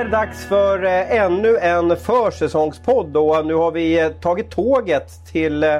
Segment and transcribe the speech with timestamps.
[0.00, 5.26] är det dags för eh, ännu en försäsongspodd och nu har vi eh, tagit tåget
[5.26, 5.76] till eh,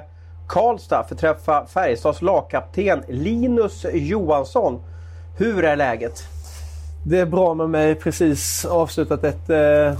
[0.49, 4.83] Karlstad för att träffa Färjestads lagkapten Linus Johansson.
[5.39, 6.23] Hur är läget?
[7.07, 7.95] Det är bra med mig.
[7.95, 9.99] Precis avslutat ett eh,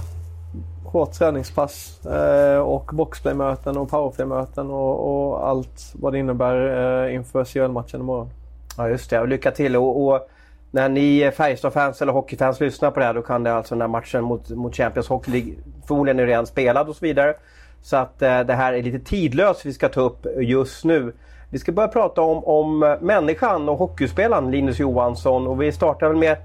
[0.85, 7.45] hårt träningspass eh, och boxplaymöten och powerplaymöten och, och allt vad det innebär eh, inför
[7.45, 8.29] CHL-matchen imorgon.
[8.77, 9.75] Ja just det, och lycka till!
[9.75, 10.29] och, och
[10.71, 14.23] när ni Färjestad-fans eller hockeyfans lyssnar på det här då kan det alltså när matchen
[14.23, 15.53] mot, mot Champions Hockey League
[15.87, 17.33] förmodligen är redan spelad och så vidare.
[17.81, 21.13] Så att eh, det här är lite tidlöst vi ska ta upp just nu.
[21.49, 26.17] Vi ska börja prata om, om människan och hockeyspelaren Linus Johansson och vi startar väl
[26.17, 26.37] med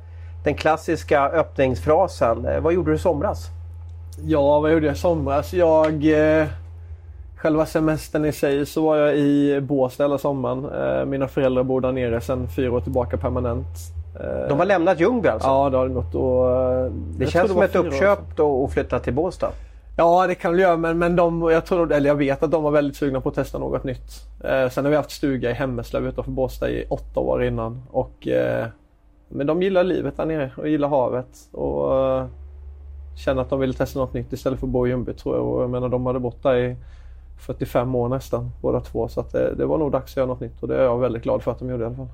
[0.45, 2.47] den klassiska öppningsfrasen.
[2.47, 3.47] Eh, vad gjorde du i somras?
[4.25, 5.53] Ja, vad gjorde jag i somras?
[5.53, 6.05] Jag...
[6.41, 6.47] Eh,
[7.37, 10.65] själva semestern i sig så var jag i Båstad hela sommaren.
[10.65, 13.96] Eh, mina föräldrar bor där nere sedan fyra år tillbaka permanent.
[14.49, 15.49] De har lämnat Ljungby alltså?
[15.49, 16.15] Ja, det har de gjort.
[16.15, 19.51] Och, eh, det känns det som ett uppköp att flytta till Båstad.
[19.99, 22.63] Ja, det kan väl göra, men, men de, jag, tror, eller jag vet att de
[22.63, 24.13] var väldigt sugna på att testa något nytt.
[24.45, 27.83] Eh, sen har vi haft stuga i Hemmeslöv utanför Båstad i åtta år innan.
[27.91, 28.67] Och, eh,
[29.29, 31.29] men de gillar livet där nere och gillar havet.
[31.53, 32.27] Och eh,
[33.17, 35.47] känner att de vill testa något nytt istället för att bo i Ljungby tror jag.
[35.47, 36.77] Och jag menar, de hade bott där i
[37.39, 39.09] 45 år nästan båda två.
[39.09, 40.99] Så att det, det var nog dags att göra något nytt och det är jag
[40.99, 42.09] väldigt glad för att de gjorde i alla fall.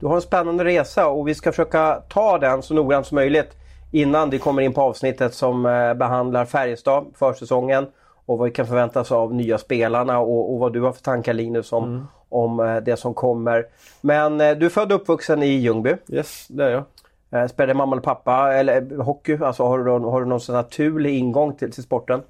[0.00, 3.56] Du har en spännande resa och vi ska försöka ta den så noggrant som möjligt
[3.90, 7.86] innan vi kommer in på avsnittet som eh, behandlar Färjestad, försäsongen
[8.26, 11.02] och vad vi kan förvänta oss av nya spelarna och, och vad du har för
[11.02, 12.06] tankar Linus om, mm.
[12.28, 13.66] om eh, det som kommer.
[14.00, 15.96] Men eh, du är född och uppvuxen i Ljungby.
[16.08, 17.50] Yes, det är jag.
[17.50, 19.38] Spelade mamma eller pappa eller hockey?
[19.42, 22.22] Alltså har du, har du någon sån naturlig ingång till, till sporten?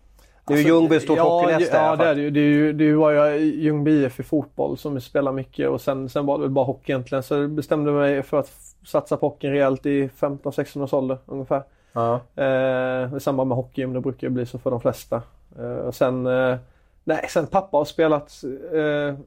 [0.50, 2.30] Nu är alltså, Ljungby stort ja, hockeynäste Ja, det är det ju.
[2.30, 6.08] Det, är ju, det var jag Ljungby IF i fotboll som spelar mycket och sen,
[6.08, 7.22] sen var det väl bara hockey egentligen.
[7.22, 8.50] Så jag bestämde mig för att
[8.86, 11.62] satsa på hockeyn rejält i 15-16 års ålder ungefär.
[11.92, 12.20] Ja.
[12.36, 15.22] Eh, I samband med hockey, det brukar ju bli så för de flesta.
[15.58, 16.56] Eh, och sen, eh,
[17.04, 19.18] nej, sen pappa har spelat eh,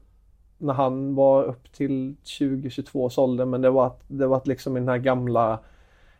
[0.58, 4.80] när han var upp till 20-22 års ålder men det var, det var liksom i
[4.80, 5.58] den här gamla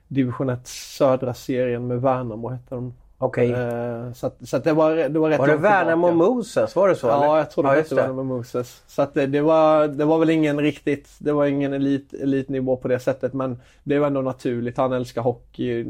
[0.09, 3.51] division 1 södra serien med Värnamo hette de Okej.
[3.51, 3.65] Okay.
[3.65, 6.77] Uh, så att, så att det, var, det var rätt Var det Värnamo Moses?
[6.77, 7.07] Var det så?
[7.07, 7.37] Ja, eller?
[7.37, 8.83] jag tror det ja, hette Värnamo Moses.
[8.87, 12.77] Så att det, det, var, det var väl ingen riktigt, det var ingen elit, elitnivå
[12.77, 14.77] på det sättet men det var ändå naturligt.
[14.77, 15.87] Han älskar hockey.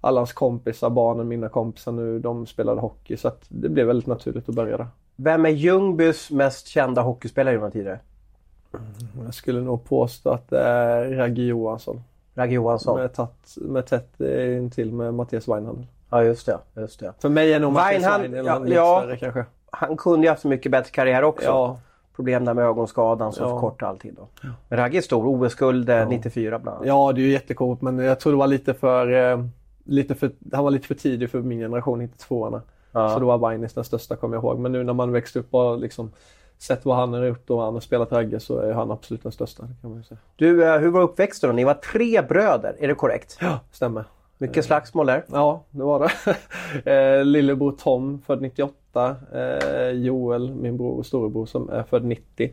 [0.00, 4.06] Alla hans kompisar, barnen, mina kompisar nu, de spelade hockey så att det blev väldigt
[4.06, 4.86] naturligt att börja där.
[5.16, 8.00] Vem är Ljungbys mest kända hockeyspelare genom tidigare?
[8.74, 12.02] Mm, jag skulle nog påstå att det är Ragge Johansson.
[12.34, 13.00] Ragge Johansson?
[13.00, 14.20] Med, tatt, med tätt
[14.58, 15.86] intill med Mattias Weinhandel.
[16.14, 16.58] Ja just det.
[16.76, 17.12] Just det.
[17.18, 19.44] För mig är nog Mattias Wein ja, ja, större kanske.
[19.70, 21.46] Han kunde ju haft så mycket bättre karriär också.
[21.46, 21.78] Ja.
[22.16, 23.54] Problem där med ögonskadan som ja.
[23.54, 24.28] förkortade allting då.
[24.42, 24.48] Ja.
[24.68, 25.26] Men Ragge är stor.
[25.26, 26.08] OS-guld ja.
[26.08, 26.88] 94 bland annat.
[26.88, 29.44] Ja det är ju jättecoolt men jag tror det var lite för, eh,
[29.84, 32.60] lite för han var lite för tidig för min generation, 92
[32.92, 33.08] ja.
[33.08, 34.58] Så då var Weinis den största kommer jag ihåg.
[34.58, 36.12] Men nu när man växte upp och liksom
[36.58, 39.32] sett vad han har gjort och han har spelat Ragge så är han absolut den
[39.32, 39.68] största.
[39.80, 40.18] kan man säga.
[40.36, 41.56] Du, eh, hur var uppväxten då?
[41.56, 43.38] Ni var tre bröder, är det korrekt?
[43.40, 44.04] Ja, stämmer.
[44.38, 45.24] Mycket slagsmål där.
[45.32, 46.36] Ja, det var det.
[46.84, 49.16] Eh, lillebror Tom, född 98.
[49.32, 52.52] Eh, Joel, min bror och storebror som är född 90.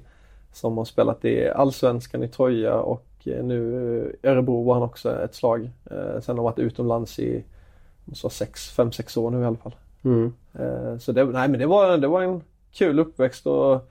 [0.54, 5.36] Som har spelat i Allsvenskan i Troja och eh, nu Örebro var han också ett
[5.36, 5.70] slag.
[6.22, 7.44] Sen har varit utomlands i
[8.06, 9.76] 5-6 år nu i alla fall.
[10.04, 10.34] Mm.
[11.00, 12.42] Så det, nej, men det, var, det var en
[12.72, 13.90] kul uppväxt och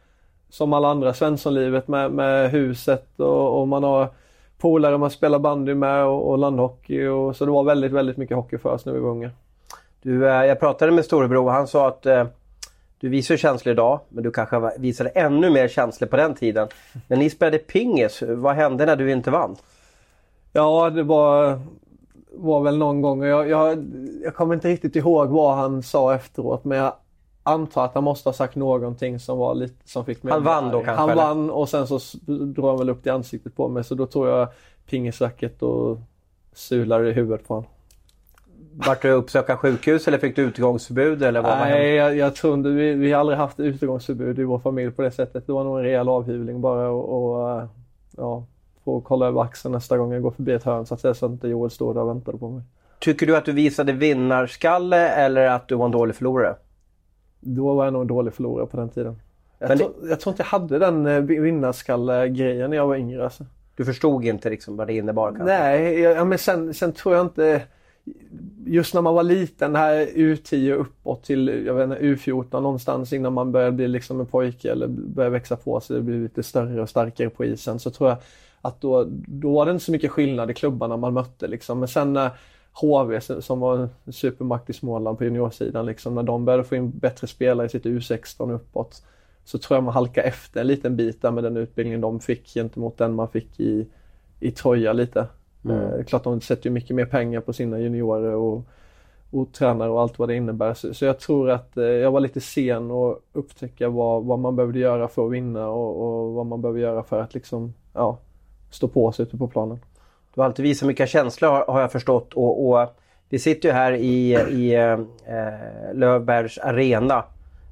[0.49, 4.09] som alla andra Svenssonlivet med, med huset och, och man har
[4.61, 7.07] polare man spelar bandy med och, och landhockey.
[7.07, 9.31] Och, så det var väldigt, väldigt mycket hockey för oss när vi var unga.
[10.03, 12.25] Du, eh, jag pratade med storebror och han sa att eh,
[13.01, 16.69] du visar känslor idag men du kanske visade ännu mer känslor på den tiden.
[17.09, 19.57] När ni spelade pingis, vad hände när du inte vann?
[20.53, 21.61] Ja, det var,
[22.33, 23.25] var väl någon gång.
[23.25, 23.85] Jag, jag,
[24.25, 26.93] jag kommer inte riktigt ihåg vad han sa efteråt men jag
[27.43, 30.71] antar att han måste ha sagt någonting som var lite som fick mig Han vann
[30.71, 31.01] då kanske?
[31.01, 31.23] Han eller?
[31.23, 34.07] vann och sen så drog han väl upp det i ansiktet på mig så då
[34.07, 34.49] tror jag
[34.87, 35.99] pingisracket och
[36.53, 37.71] sulade i huvudet på honom.
[38.73, 41.23] Vart du uppsöka sjukhus eller fick du utegångsförbud?
[41.23, 42.69] Eller vad Nej, jag, jag, tror inte.
[42.69, 45.47] Vi, vi har aldrig haft utegångsförbud i vår familj på det sättet.
[45.47, 47.69] Det var nog en rejäl avhyvling bara och, och
[48.17, 48.45] ja,
[48.85, 51.27] få kolla över axeln nästa gång jag går förbi ett hörn så att säga så
[51.27, 52.63] att inte Joel står där och väntade på mig.
[52.99, 56.55] Tycker du att du visade vinnarskalle eller att du var en dålig förlorare?
[57.41, 59.17] Då var jag nog en dålig förlorare på den tiden.
[59.59, 63.25] Jag, tror, jag tror inte jag hade den eh, vinnarskalle-grejen när jag var yngre.
[63.25, 63.47] Alltså.
[63.77, 65.29] Du förstod inte liksom vad det innebar?
[65.29, 65.45] Kanske?
[65.45, 67.63] Nej, ja, men sen, sen tror jag inte...
[68.67, 73.33] Just när man var liten, här U10 uppåt till jag vet inte, U14 någonstans innan
[73.33, 76.89] man började bli liksom en pojke eller började växa på sig, bli lite större och
[76.89, 77.79] starkare på isen.
[77.79, 78.19] Så tror jag
[78.61, 81.79] att då, då var det inte så mycket skillnad i klubbarna man mötte liksom.
[81.79, 82.31] Men sen när
[82.73, 85.87] HV som var en supermakt i Småland på juniorsidan.
[85.87, 89.03] Liksom, när de började få in bättre spelare i sitt U16 uppåt
[89.45, 92.55] så tror jag man halkar efter en liten bit där med den utbildning de fick
[92.55, 93.87] gentemot den man fick i,
[94.41, 95.27] i Troja lite.
[95.65, 95.77] Mm.
[95.77, 98.63] Eh, klart de sätter ju mycket mer pengar på sina juniorer och,
[99.31, 100.75] och tränare och allt vad det innebär.
[100.75, 104.57] Så, så jag tror att eh, jag var lite sen att upptäcka vad, vad man
[104.57, 108.19] behövde göra för att vinna och, och, vad man behöver göra för att liksom, ja,
[108.71, 109.79] stå på sig ute på planen.
[110.35, 112.97] Du har alltid visat mycket känslor har jag förstått och, och
[113.29, 114.99] vi sitter ju här i, i eh,
[115.95, 117.25] Löfbergs arena.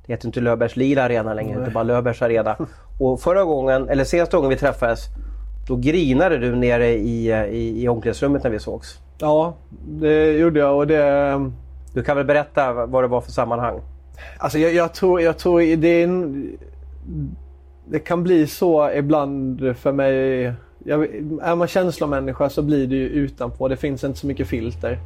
[0.07, 2.57] Det heter inte Löfbergs Lila Arena längre, det heter bara Löfbergs Arena.
[3.01, 5.01] Och förra gången, eller senaste gången vi träffades,
[5.69, 8.99] då grinade du nere i, i, i omklädningsrummet när vi sågs.
[9.19, 9.55] Ja,
[9.89, 11.51] det gjorde jag och det...
[11.95, 13.81] Du kan väl berätta vad det var för sammanhang?
[14.39, 16.53] Alltså jag, jag tror, jag tror det en,
[17.85, 20.53] Det kan bli så ibland för mig.
[20.89, 21.05] Jag,
[21.43, 23.69] är man känslomänniska så blir det ju utanpå.
[23.69, 24.99] Det finns inte så mycket filter.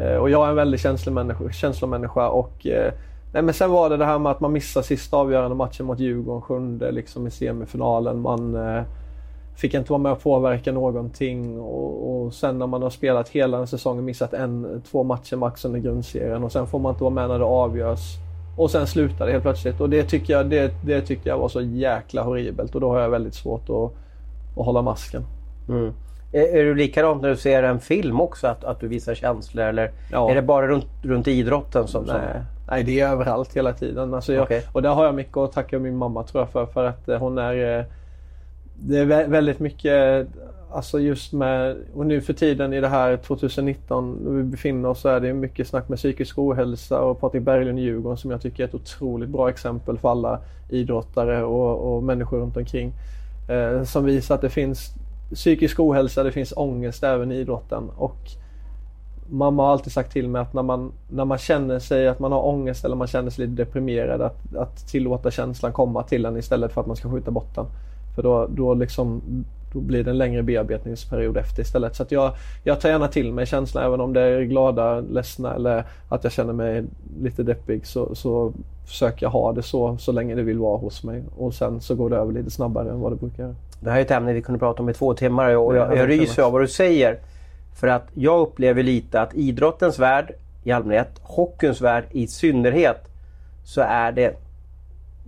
[0.00, 2.92] Eh, och jag är en väldigt känslomänniska, känslomänniska och eh,
[3.32, 5.98] nej, men sen var det det här med att man missar sista avgörande matchen mot
[5.98, 8.20] Djurgården, sjunde liksom i semifinalen.
[8.20, 8.82] Man eh,
[9.56, 13.58] fick inte vara med och påverka någonting och, och sen när man har spelat hela
[13.58, 17.14] en säsong missat en, två matcher max under grundserien och sen får man inte vara
[17.14, 18.16] med när det avgörs.
[18.56, 21.48] Och sen slutar det helt plötsligt och det tycker jag, det, det tycker jag var
[21.48, 24.01] så jäkla horribelt och då har jag väldigt svårt att,
[24.56, 25.24] att hålla masken.
[25.68, 25.92] Mm.
[26.32, 28.46] Är, är du likadant när du ser en film också?
[28.46, 30.30] Att, att du visar känslor eller ja.
[30.30, 31.88] är det bara runt, runt idrotten?
[31.88, 32.14] Som, Nej.
[32.14, 32.42] Som...
[32.68, 34.14] Nej, det är överallt hela tiden.
[34.14, 34.62] Alltså jag, okay.
[34.72, 36.66] Och där har jag mycket att tacka min mamma tror jag för.
[36.66, 37.78] För att eh, hon är...
[37.78, 37.84] Eh,
[38.84, 40.28] det är väldigt mycket,
[40.70, 45.00] alltså just med, och nu för tiden i det här 2019 när vi befinner oss
[45.00, 48.42] så är det mycket snack med psykisk ohälsa och Patrik Berglund i Djurgården som jag
[48.42, 52.92] tycker är ett otroligt bra exempel för alla idrottare och, och människor runt omkring.
[53.52, 54.94] Eh, som visar att det finns
[55.34, 57.90] psykisk ohälsa, det finns ångest även i idrotten.
[57.96, 58.18] Och
[59.30, 62.32] mamma har alltid sagt till mig att när man, när man känner sig att man
[62.32, 66.36] har ångest eller man känner sig lite deprimerad att, att tillåta känslan komma till en
[66.36, 67.66] istället för att man ska skjuta bort den.
[68.14, 69.22] För då, då, liksom,
[69.72, 71.96] då blir det en längre bearbetningsperiod efter istället.
[71.96, 72.32] Så jag,
[72.64, 76.32] jag tar gärna till mig känslan även om det är glada, ledsna eller att jag
[76.32, 76.84] känner mig
[77.20, 78.52] lite deppig så, så
[78.86, 81.22] försöker jag ha det så, så länge det vill vara hos mig.
[81.36, 83.54] Och sen så går det över lite snabbare än vad det brukar göra.
[83.80, 86.08] Det här är ett ämne vi kunde prata om i två timmar och jag, jag
[86.08, 87.18] ryser av vad du säger.
[87.74, 90.32] För att jag upplever lite att idrottens värld
[90.64, 93.08] i allmänhet, hockeyns värld i synnerhet,
[93.64, 94.36] så är det...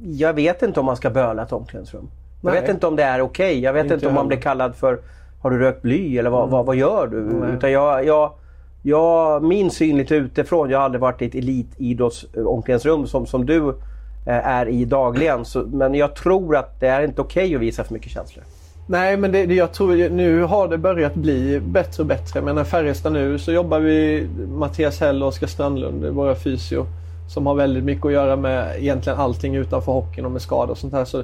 [0.02, 2.08] Jag vet inte om man ska böla ett omklädningsrum.
[2.44, 3.50] Jag vet inte om det är okej.
[3.50, 3.60] Okay.
[3.60, 4.98] Jag vet inte, inte om man blir kallad för
[5.42, 6.50] Har du rökt bly eller vad, mm.
[6.50, 7.20] vad, vad, gör du?
[7.20, 7.50] Nej.
[7.56, 8.32] Utan jag, jag,
[8.82, 13.68] jag, min syn lite utifrån, jag har aldrig varit i ett elitidrottsomklädningsrum som, som du
[14.26, 15.44] eh, är i dagligen.
[15.44, 18.44] Så, men jag tror att det är inte okej okay att visa för mycket känslor.
[18.86, 22.40] Nej men det, jag tror nu har det börjat bli bättre och bättre.
[22.40, 26.86] Men i Färjestad nu så jobbar vi Mattias Hell och Oskar Strandlund, våra fysio.
[27.28, 30.78] Som har väldigt mycket att göra med egentligen allting utanför hockeyn och med skador och
[30.78, 31.04] sånt här.
[31.04, 31.22] Så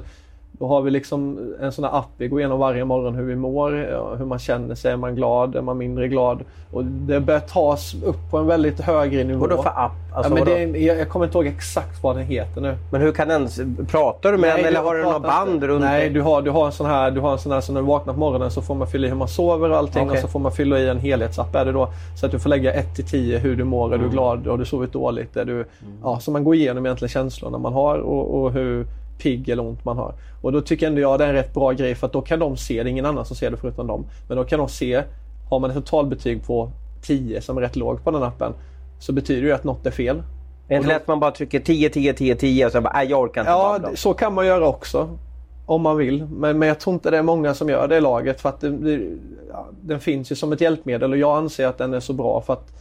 [0.51, 3.35] då har vi liksom en sån här app vi går igenom varje morgon hur vi
[3.35, 3.71] mår,
[4.17, 4.91] hur man känner sig.
[4.91, 5.55] Är man glad?
[5.55, 6.43] Är man mindre glad?
[6.71, 9.39] Och det börjar tas upp på en väldigt högre nivå.
[9.39, 9.91] Vadå för app?
[10.13, 12.77] Alltså, ja, men är, jag, jag, kommer inte ihåg exakt vad den heter nu.
[12.91, 13.47] Men hur kan den...
[13.89, 16.65] Pratar du med den eller har du något band runt Nej, du har, du har
[16.65, 18.61] en sån här, du har en sån här så när du vaknar på morgonen så
[18.61, 20.17] får man fylla i hur man sover och allting okay.
[20.17, 21.89] och så får man fylla i en helhetsapp är det då.
[22.19, 24.07] Så att du får lägga 1 till 10 hur du mår, är mm.
[24.07, 25.53] du glad, har du sovit dåligt, är du...
[25.53, 25.65] Mm.
[26.03, 28.85] Ja, så man går igenom egentligen känslorna man har och, och hur
[29.21, 30.13] pigg eller ont man har.
[30.41, 32.39] Och då tycker ändå jag det är en rätt bra grej för att då kan
[32.39, 34.05] de se det, ingen annan som ser det förutom dem.
[34.27, 35.03] Men då kan de se,
[35.49, 38.53] har man ett totalbetyg på 10 som är rätt lågt på den appen
[38.99, 40.17] så betyder det att något är fel.
[40.17, 40.23] Är
[40.67, 43.21] det inte lätt att man bara trycker 10, 10, 10, 10 och sen bara, jag
[43.21, 45.17] orkar inte Ja, så kan man göra också.
[45.65, 46.25] Om man vill.
[46.25, 48.61] Men, men jag tror inte det är många som gör det i laget för att
[48.61, 49.17] det, det,
[49.51, 52.41] ja, den finns ju som ett hjälpmedel och jag anser att den är så bra
[52.41, 52.73] för att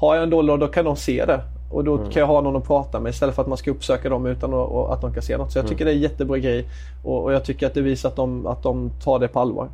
[0.00, 1.40] har jag en dålig då kan de se det.
[1.70, 2.10] Och då mm.
[2.10, 4.54] kan jag ha någon att prata med istället för att man ska uppsöka dem utan
[4.54, 5.52] att, att de kan se något.
[5.52, 5.86] Så jag tycker mm.
[5.86, 6.64] det är en jättebra grej.
[7.04, 9.68] Och, och, jag tycker att det visar att de, att de tar det på allvar.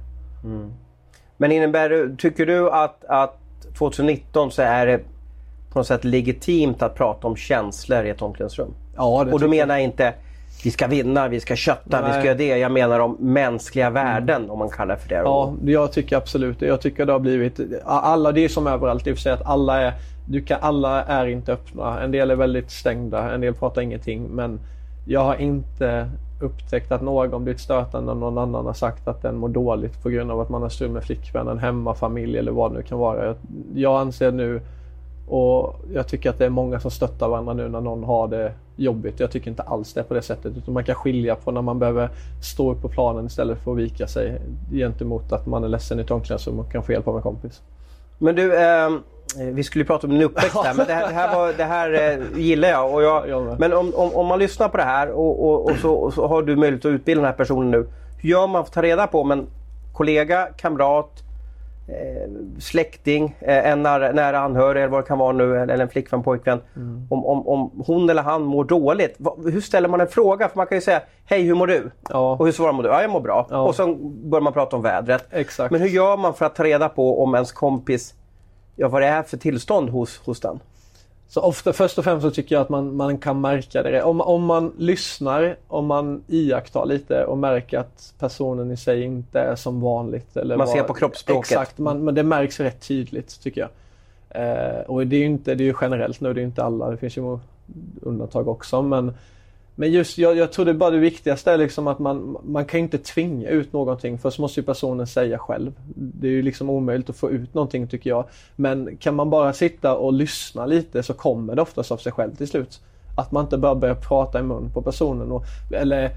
[0.44, 0.72] Mm.
[1.36, 3.38] Men innebär det, tycker du att, att
[3.78, 4.98] 2019 så är det
[5.72, 8.74] på något sätt legitimt att prata om känslor i ett omklädningsrum?
[8.96, 10.14] Ja, det Och då menar jag inte
[10.64, 12.10] vi ska vinna, vi ska kötta, Nej.
[12.10, 12.58] vi ska göra det.
[12.58, 14.50] Jag menar om mänskliga värden mm.
[14.50, 15.14] om man kallar det för det.
[15.14, 16.66] Ja, jag tycker absolut det.
[16.66, 17.60] Jag tycker det har blivit...
[17.84, 19.92] Alla, det är som överallt i och för sig att alla är
[20.26, 22.00] du kan, alla är inte öppna.
[22.00, 24.22] En del är väldigt stängda, en del pratar ingenting.
[24.22, 24.60] Men
[25.06, 29.36] jag har inte upptäckt att någon blivit stötande när någon annan har sagt att den
[29.36, 32.76] mår dåligt på grund av att man har strul med flickvännen, hemmafamilj eller vad det
[32.76, 33.34] nu kan vara.
[33.74, 34.60] Jag anser nu
[35.28, 38.52] och jag tycker att det är många som stöttar varandra nu när någon har det
[38.76, 39.20] jobbigt.
[39.20, 40.56] Jag tycker inte alls det är på det sättet.
[40.56, 42.10] Utan man kan skilja på när man behöver
[42.42, 44.40] stå upp på planen istället för att vika sig
[44.72, 47.62] gentemot att man är ledsen i ett omklädningsrum och kan få hjälp av en kompis.
[48.18, 48.90] Men du, Eh,
[49.38, 51.64] vi skulle ju prata om din uppväxt här, men det här, det här, var, det
[51.64, 52.94] här eh, gillar jag.
[52.94, 55.94] Och jag men om, om, om man lyssnar på det här och, och, och, så,
[55.94, 57.88] och så har du möjlighet att utbilda den här personen nu.
[58.18, 59.46] Hur gör man för att ta reda på om en
[59.92, 61.22] kollega, kamrat,
[61.88, 65.88] eh, släkting, eh, en nära, nära anhörig eller vad det kan vara nu, eller en
[65.88, 66.60] flickvän, pojkvän.
[66.76, 67.06] Mm.
[67.10, 69.18] Om, om, om hon eller han mår dåligt.
[69.44, 70.48] Hur ställer man en fråga?
[70.48, 71.90] För man kan ju säga Hej, hur mår du?
[72.08, 72.32] Ja.
[72.32, 72.90] Och hur svarar man då?
[72.90, 73.46] Ja, jag mår bra.
[73.50, 73.60] Ja.
[73.60, 75.26] Och så börjar man prata om vädret.
[75.30, 75.70] Exakt.
[75.70, 78.14] Men hur gör man för att ta reda på om ens kompis,
[78.76, 80.60] ja vad det är för tillstånd hos, hos den?
[81.28, 84.02] Så ofta, först och främst så tycker jag att man, man kan märka det.
[84.02, 89.40] Om, om man lyssnar, om man iakttar lite och märker att personen i sig inte
[89.40, 90.36] är som vanligt.
[90.36, 91.50] Eller Man ser vad- på kroppsspråket.
[91.50, 93.70] Exakt, man, men det märks rätt tydligt tycker jag.
[94.28, 96.90] Eh, och det är ju inte, det är generellt nu, det är ju inte alla,
[96.90, 97.38] det finns ju
[98.02, 98.82] undantag också.
[98.82, 99.14] Men,
[99.78, 102.64] men just, jag, jag tror det är bara det viktigaste är liksom att man, man
[102.64, 104.18] kan inte tvinga ut någonting.
[104.18, 105.72] Först måste ju personen säga själv.
[105.94, 108.24] Det är ju liksom omöjligt att få ut någonting tycker jag.
[108.56, 112.36] Men kan man bara sitta och lyssna lite så kommer det oftast av sig själv
[112.36, 112.80] till slut.
[113.16, 115.32] Att man inte bara börjar prata i mun på personen.
[115.32, 116.10] Och, eller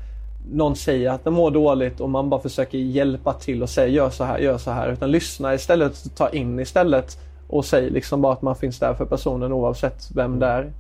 [0.51, 4.09] någon säger att den mår dåligt och man bara försöker hjälpa till och säga gör
[4.09, 4.91] så här, gör så här.
[4.91, 9.05] Utan lyssna istället, ta in istället och säg liksom bara att man finns där för
[9.05, 10.71] personen oavsett vem det är.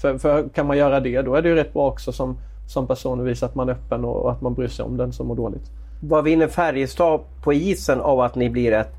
[0.00, 2.36] För, för kan man göra det då är det ju rätt bra också som,
[2.68, 4.96] som person att visa att man är öppen och, och att man bryr sig om
[4.96, 5.70] den som mår dåligt.
[6.02, 8.92] Vad vinner Färjestad på isen av att ni blir ett,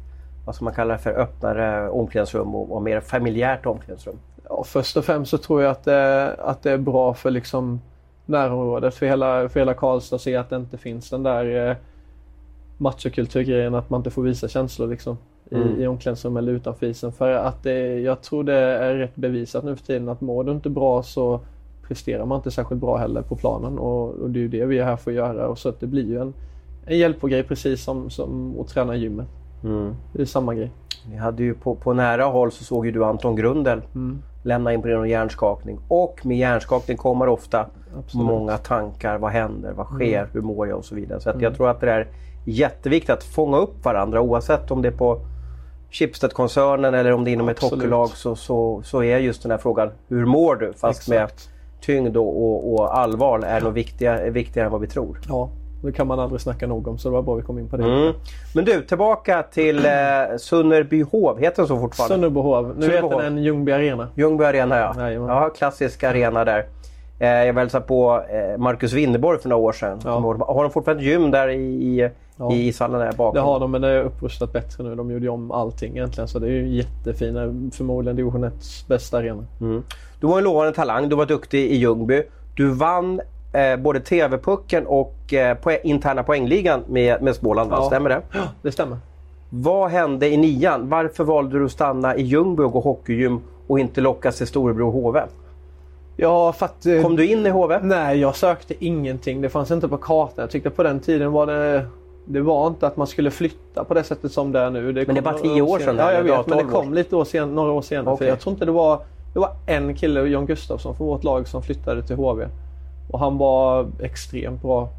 [0.46, 4.20] vad ska man kalla det för, öppnare omklädningsrum och, och mer familjärt omklädningsrum?
[4.50, 7.82] Ja, först och främst så tror jag att det, att det är bra för liksom
[8.26, 11.76] närområdet, för hela, för hela Karlstad att se att det inte finns den där eh,
[12.78, 15.18] machokulturgrejen att man inte får visa känslor liksom.
[15.52, 15.82] I, Mm.
[15.82, 17.12] i omklädningsrum eller utanför isen.
[17.12, 20.52] För att det, jag tror det är rätt bevisat nu för tiden att mår du
[20.52, 21.40] inte bra så
[21.88, 24.80] presterar man inte särskilt bra heller på planen och, och det är ju det vi
[24.80, 25.48] är här för att göra.
[25.48, 26.34] Och så att det blir ju en,
[26.86, 29.28] en hjälpogrej precis som, som att träna i gymmet.
[30.14, 30.72] Det är samma grej.
[31.10, 34.22] Vi hade ju på, på nära håll så såg ju du Anton Grundel Mm.
[34.44, 35.80] lämna in på grund av hjärnskakning.
[35.88, 37.66] Och med hjärnskakning kommer ofta
[38.00, 38.28] Absolut.
[38.28, 39.18] många tankar.
[39.18, 39.72] Vad händer?
[39.74, 40.18] Vad sker?
[40.20, 40.30] Mm.
[40.34, 40.78] Hur mår jag?
[40.78, 41.20] Och så vidare.
[41.20, 42.08] Så att jag tror att det är
[42.46, 45.20] jätteviktigt att fånga upp varandra oavsett om det är på
[45.96, 47.74] Schibsted-koncernen eller om det är inom ett Absolut.
[47.74, 50.74] hockeylag så, så, så är just den här frågan Hur mår du?
[50.74, 51.50] Fast med Exakt.
[51.82, 55.20] tyngd och, och, och allvar är nog viktiga, viktigare än vad vi tror.
[55.30, 55.50] Ja,
[55.84, 57.78] det kan man aldrig snacka nog om så det var bra vi kom in på
[57.78, 57.84] det.
[57.84, 58.14] Mm.
[58.56, 59.92] Men du, tillbaka till eh,
[60.38, 61.40] Sunnerbyhov.
[61.40, 62.16] Heter den så fortfarande?
[62.16, 62.76] Sunnerbohov.
[62.78, 63.22] Nu Sunnerbohov.
[63.22, 64.08] heter den Ljungby Arena.
[64.16, 64.96] Ljungby Arena ja.
[64.98, 65.30] Jajamän.
[65.30, 65.50] ja.
[65.50, 66.66] Klassisk arena där.
[67.20, 70.00] Eh, jag hälsade på eh, Marcus Winnerborg för några år sedan.
[70.04, 70.20] Ja.
[70.48, 72.52] Har de fortfarande ett gym där i, i, Ja.
[72.54, 73.36] i ishallen där bakom?
[73.36, 74.96] Det har de men det är upprustat bättre nu.
[74.96, 77.70] De gjorde om allting egentligen så det är ju jättefina.
[77.74, 78.54] Förmodligen division 1
[78.88, 79.44] bästa arena.
[79.62, 79.84] Mm.
[80.20, 82.24] Du var en lovande talang, du var duktig i Ljungby.
[82.56, 83.22] Du vann
[83.54, 87.72] eh, både TV-pucken och eh, poä- interna poängligan med, med Småland?
[87.72, 87.82] Ja.
[87.86, 88.22] stämmer det?
[88.34, 88.98] Ja, det stämmer.
[89.50, 90.90] Vad hände i nian?
[90.90, 94.92] Varför valde du att stanna i Ljungby och gå hockeygym och inte lockas till storebror
[94.92, 95.22] HV?
[96.18, 96.86] Ja, för att...
[96.86, 97.80] eh, Kom du in i HV?
[97.82, 99.42] Nej, jag sökte ingenting.
[99.42, 100.36] Det fanns inte på kartan.
[100.38, 101.86] Jag tyckte på den tiden var det...
[102.26, 104.82] Det var inte att man skulle flytta på det sättet som det är nu.
[104.82, 106.48] Men det var några 10 år sedan, Ja, jag vet.
[106.48, 108.18] Men det 12 år kom lite år sen, några år senare.
[108.18, 109.00] För jag tror inte det var...
[109.34, 112.48] Det var en kille, John Gustafsson från vårt lag, som flyttade till HV.
[113.12, 114.90] Och han var extremt bra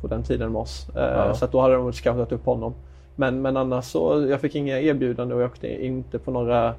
[0.00, 0.86] på den tiden med oss.
[0.96, 1.34] Eh, Ja.
[1.34, 2.74] Så då hade de scoutat upp honom.
[3.16, 6.74] Men, men annars så, jag fick inga erbjudanden och jag åkte inte på några,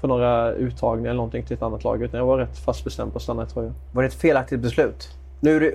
[0.00, 2.02] på några uttagningar eller någonting till ett annat lag.
[2.02, 3.72] Utan jag var rätt fast bestämd på att stanna i Troja.
[3.92, 5.08] Var det ett felaktigt beslut?
[5.40, 5.74] Nu är det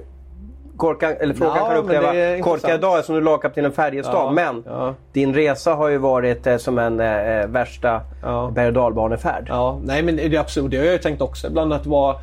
[0.80, 4.16] korkad, eller frågan Ja, kan du uppleva korkad idag som du är lagkapten i Färjestad.
[4.16, 4.94] Ja, Men ja.
[5.14, 8.52] din resa har ju varit eh, som en eh, värsta Ja.
[8.56, 9.46] berg och dalbanefärd.
[9.48, 10.72] Ja, nej men det är absolut.
[10.72, 12.16] Det har jag ju tänkt också ibland att vad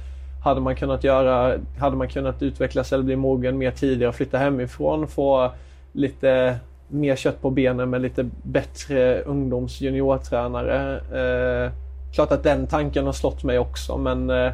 [0.44, 1.58] hade man kunnat göra?
[1.78, 5.50] Hade man kunnat utvecklas eller bli mogen mer tidigare, flytta hemifrån, få
[5.92, 6.56] lite
[6.88, 10.96] mer kött på benen med lite bättre ungdoms juniortränare.
[11.66, 11.72] Eh,
[12.14, 14.52] klart att den tanken har slått mig också men eh,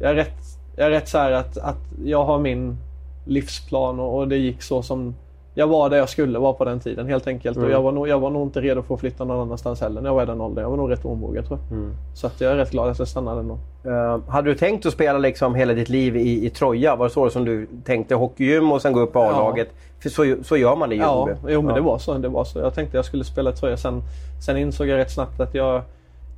[0.00, 0.36] jag är rätt,
[0.76, 2.76] jag är rätt så här att, att jag har min
[3.24, 5.14] livsplan och, och det gick så som
[5.54, 7.56] jag var där jag skulle vara på den tiden helt enkelt.
[7.56, 7.68] Mm.
[7.68, 10.00] Och jag var, nog, jag var nog inte redo för att flytta någon annanstans heller
[10.00, 10.62] när jag var i den åldern.
[10.62, 11.78] Jag var nog rätt omogen tror jag.
[11.78, 11.94] Mm.
[12.14, 13.58] Så att jag är rätt glad att jag stannade ändå.
[13.84, 16.96] Eh, hade du tänkt att spela liksom hela ditt liv i, i Troja?
[16.96, 18.14] Var det så som du tänkte?
[18.14, 19.68] Hockeygym och sen gå upp i A-laget?
[20.02, 21.74] För så, så gör man i Ja, jo men Ja.
[21.74, 22.14] det var så.
[22.14, 22.58] Det var så.
[22.58, 23.76] Jag tänkte jag skulle spela tröja.
[23.76, 24.02] Sen,
[24.46, 25.82] sen insåg jag rätt snabbt att jag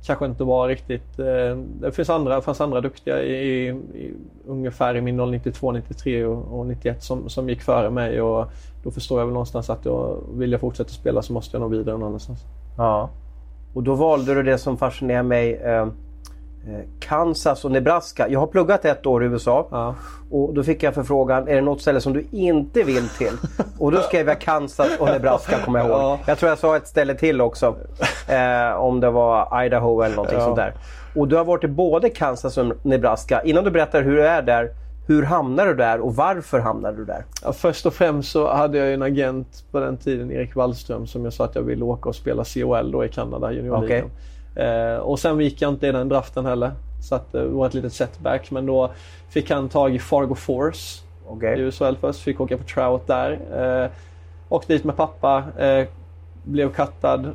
[0.05, 1.19] kanske inte var riktigt...
[1.19, 4.13] Eh, det finns andra, fanns andra duktiga i, i, i
[4.47, 8.21] ungefär i min ålder 92, 93 och, och 91 som, som gick före mig.
[8.21, 8.47] Och
[8.83, 11.67] då förstår jag väl någonstans att jag, vill jag fortsätta spela så måste jag nå
[11.67, 12.39] vidare någon annanstans.
[12.77, 13.09] Ja.
[13.73, 15.53] Och då valde du det som fascinerar mig.
[15.53, 15.87] Eh,
[16.99, 18.27] Kansas och Nebraska.
[18.29, 19.95] Jag har pluggat ett år i USA Ja.
[20.31, 23.33] och då fick jag förfrågan, är det något ställe som du inte vill till?
[23.79, 25.97] Och då skrev jag Kansas och Nebraska kommer jag ihåg.
[25.99, 26.19] Ja.
[26.27, 27.75] Jag tror jag sa ett ställe till också.
[28.27, 30.45] Eh, om det var Idaho eller någonting Ja.
[30.45, 30.73] sånt där.
[31.15, 33.41] Och du har varit i både Kansas och Nebraska.
[33.43, 34.69] Innan du berättar hur du är där,
[35.07, 37.25] hur hamnade du där och varför hamnade du där?
[37.43, 41.23] Ja, först och främst så hade jag en agent på den tiden, Erik Wallström, som
[41.23, 44.09] jag sa att jag ville åka och spela COL då i Kanada, juniorligan.
[44.55, 46.71] Eh, och sen gick jag inte i den draften heller.
[47.01, 48.51] Så att det var ett litet setback.
[48.51, 48.91] Men då
[49.29, 51.59] fick han tag i Fargo Force Okej.
[51.59, 52.19] i USHL först.
[52.19, 53.39] Fick åka på trout där.
[53.53, 53.91] Eh,
[54.49, 55.43] åkte dit med pappa.
[55.57, 55.87] Eh,
[56.43, 57.31] blev kattad.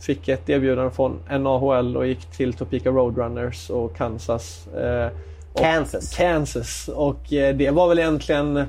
[0.00, 4.66] Fick ett erbjudande från NAHL och gick till Topeka Roadrunners och Kansas.
[4.66, 5.10] Eh,
[5.52, 6.16] och Kansas.
[6.16, 6.88] Kansas.
[6.94, 8.64] Och eh, det var väl egentligen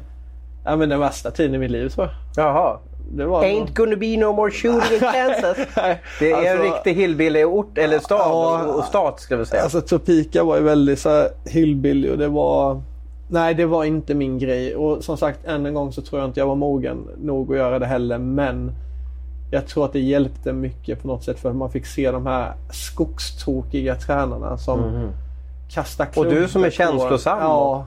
[0.66, 2.46] ja, men den värsta tiden i mitt liv tror jag.
[2.46, 2.78] Jaha.
[3.12, 5.58] Det var Ain't gonna be no more shooting in Kansas.
[6.20, 8.64] Det är en Alltså- riktig hillbilly-ort, eller stad Ja.
[8.66, 9.64] och, och stat ska vi säga.
[9.64, 12.82] Alltså Topeka var ju väldigt så här hillbilly och det var...
[13.28, 14.76] Nej, det var inte min grej.
[14.76, 17.58] Och som sagt, än en gång så tror jag inte jag var mogen nog att
[17.58, 18.18] göra det heller.
[18.18, 18.72] Men
[19.52, 22.26] jag tror att det hjälpte mycket på något sätt för att man fick se de
[22.26, 25.10] här skogstokiga tränarna som
[25.70, 27.38] kastar Och du som är känslosam.
[27.40, 27.86] Ja,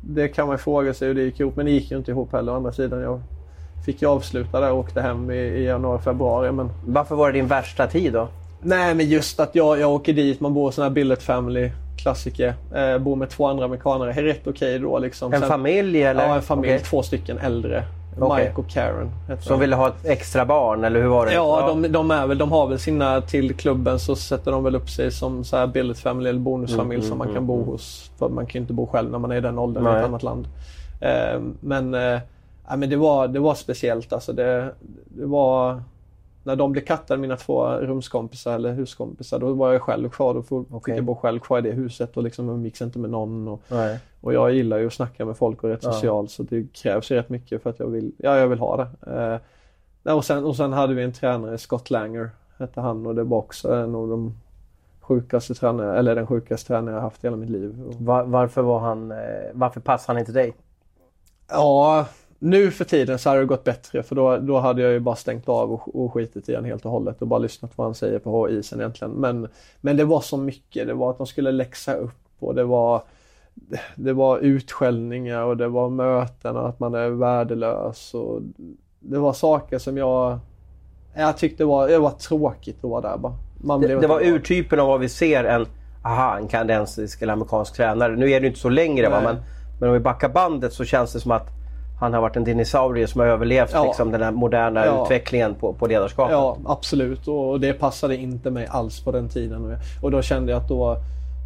[0.00, 1.56] det kan man fråga sig hur det gick ihop.
[1.56, 3.00] Men det gick ju inte ihop heller å andra sidan.
[3.00, 3.20] Jag
[3.84, 6.52] fick ju avsluta där och åkte hem i, i januari, februari.
[6.52, 8.28] Men Varför var det din värsta tid då?
[8.60, 11.70] Nej, men just att jag, jag åker dit, man bor i sån här billet family,
[12.02, 12.54] klassiker.
[12.74, 15.32] Eh, bor med två andra amerikanare, är rätt okej då liksom.
[15.32, 16.26] En Sen- familj eller?
[16.26, 16.74] Ja, en familj.
[16.74, 16.84] Okej.
[16.84, 17.84] Två stycken äldre.
[18.16, 19.10] Mike och Karen.
[19.40, 21.32] Som ville ha ett extra barn eller hur var det?
[21.32, 24.74] Ja, de, de, är väl, de har väl sina till klubben så sätter de väl
[24.74, 27.64] upp sig som så här billet family eller bonusfamilj Mm, som mm, man kan bo
[27.64, 28.10] hos.
[28.18, 29.98] För man kan ju inte bo själv när man är i den åldern i Nej.
[29.98, 30.46] ett annat land.
[31.00, 32.20] Eh, men eh,
[32.68, 34.32] ja, men det, var, det var speciellt alltså.
[34.32, 35.82] Det, det var...
[36.44, 40.34] När de blev kattade, mina två rumskompisar eller huskompisar, då var jag själv kvar.
[40.34, 40.94] Då fick Okej.
[40.96, 43.48] jag bo själv kvar i det huset och liksom umgicks inte med någon.
[43.48, 43.98] Och, Nej.
[44.20, 45.92] och jag gillar ju att snacka med folk och är rätt Ja.
[45.92, 48.76] social så det krävs ju rätt mycket för att jag vill, ja, jag vill ha
[48.76, 49.40] det.
[50.04, 53.24] Eh, och, sen, och sen hade vi en tränare, Scott Langer hette han och det
[53.24, 54.34] var också en av de
[55.00, 57.82] sjukaste tränare, eller den sjukaste tränare jag haft i hela mitt liv.
[57.88, 59.10] Och, Va- varför var han...
[59.12, 59.18] eh,
[59.52, 60.54] Varför passade han inte dig?
[61.50, 62.06] ja,
[62.42, 65.16] nu för tiden så hade det gått bättre för då, då hade jag ju bara
[65.16, 67.86] stängt av och, och skitit i han helt och hållet och bara lyssnat på vad
[67.86, 69.12] han säger på isen egentligen.
[69.12, 69.48] Men,
[69.80, 70.86] men det var så mycket.
[70.86, 73.02] Det var att de skulle läxa upp och det var
[73.94, 78.14] det var utskällningar och det var möten och att man är värdelös.
[78.14, 78.40] Och
[79.00, 80.38] det var saker som jag,
[81.14, 83.34] jag tyckte var, det var tråkigt att vara där bara.
[83.56, 85.66] Man Det, blev det var urtypen av vad vi ser en,
[86.04, 88.16] aha, en kanadensisk eller amerikansk tränare.
[88.16, 89.36] Nu är det inte så längre va, men,
[89.80, 91.61] men om vi backar bandet så känns det som att
[92.02, 93.84] han har varit en dinosaurie som har överlevt Ja.
[93.84, 95.02] liksom, den här moderna Ja.
[95.04, 96.32] utvecklingen på, på ledarskapet.
[96.32, 97.28] Ja, absolut.
[97.28, 99.76] Och det passade inte mig alls på den tiden.
[100.02, 100.96] Och, då kände jag att då,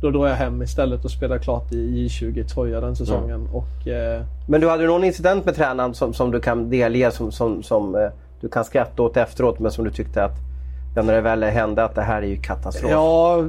[0.03, 3.49] då drar jag hem istället och spelar klart i J20 i Troja den säsongen.
[3.53, 7.33] Och, eh, Men du hade någon incident med tränaren som, som du kan delge som,
[7.33, 8.09] som, som eh,
[8.41, 10.35] du kan skratta åt efteråt men som du tyckte att
[10.97, 12.91] ja, när det väl hände att det här är ju katastrof.
[12.91, 13.45] Ja,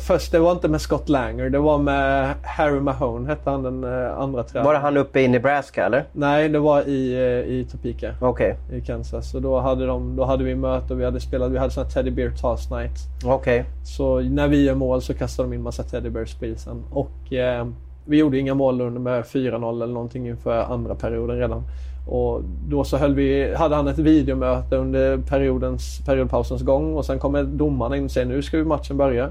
[0.00, 1.50] först det var inte med Scott Langer.
[1.50, 4.66] Det var med Harry Mahone hette han den eh, andra tränaren.
[4.66, 6.04] Var det han uppe i Nebraska eller?
[6.12, 8.14] Nej, det var i, eh, i Topeka.
[8.20, 8.56] Okej.
[8.72, 9.34] i Kansas.
[9.34, 11.88] Och då hade, de, då hade vi möte och vi hade spelat, vi hade sån
[11.88, 12.98] Teddy Bear Toss Night.
[13.24, 13.64] Okej.
[13.84, 16.84] Så när vi gör mål så kastar de in massa Teddy Bears på isen.
[16.90, 17.66] Och eh,
[18.04, 21.62] vi gjorde inga mål under med 4-0 eller någonting inför andra perioden redan.
[22.06, 27.18] Och då så höll vi, hade han ett videomöte under periodens, periodpausens gång och sen
[27.18, 29.30] kommer domarna in och säger nu ska vi matchen börja.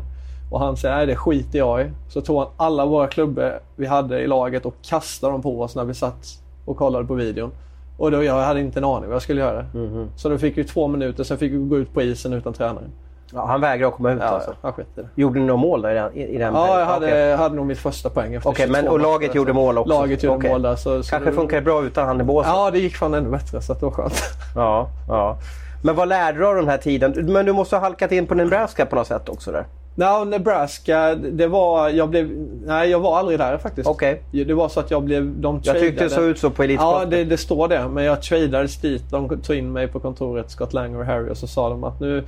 [0.52, 1.86] Och han säger nej det skiter jag i.
[2.10, 5.76] Så tog han alla våra klubbor vi hade i laget och kastade dem på oss
[5.76, 7.52] när vi satt och kollade på videon.
[7.98, 9.66] Och då, jag hade inte en aning vad jag skulle göra.
[9.74, 10.08] Mhm.
[10.16, 12.86] Så då fick vi två minuter, sen fick vi gå ut på isen utan tränare.
[13.34, 14.56] Ja, han vägrade att komma ut Ja, alltså?
[14.96, 15.08] det.
[15.16, 17.36] Gjorde ni några mål då i den, i, den Ja, jag hade, Okej.
[17.36, 19.94] hade nog mitt första poäng efter Okej, men 22 och laget gjorde mål också?
[19.94, 20.50] Laget gjorde Okej.
[20.50, 20.76] mål där.
[20.76, 22.52] Så, så Kanske det- funkar bra utan han i båset?
[22.52, 24.14] Ja, det gick fan ännu bättre så det var skönt.
[24.56, 25.38] Ja, ja.
[25.84, 27.14] Men vad lärde du av den här tiden?
[27.34, 29.66] Men du måste ha halkat in på Nebraska på något sätt också där?
[29.96, 32.30] Nej, Nebraska, det var, jag blev,
[32.66, 33.88] nej jag var aldrig där faktiskt.
[33.90, 34.22] Okej.
[34.32, 37.00] Det var så att jag blev, de Jag tyckte det såg ut så på Elitsporten.
[37.12, 37.88] Ja, det, det står det.
[37.88, 39.04] Men jag tradades dit.
[39.12, 42.00] De tog in mig på kontoret, Scott Langer och Harry, och så sa de att
[42.00, 42.24] nu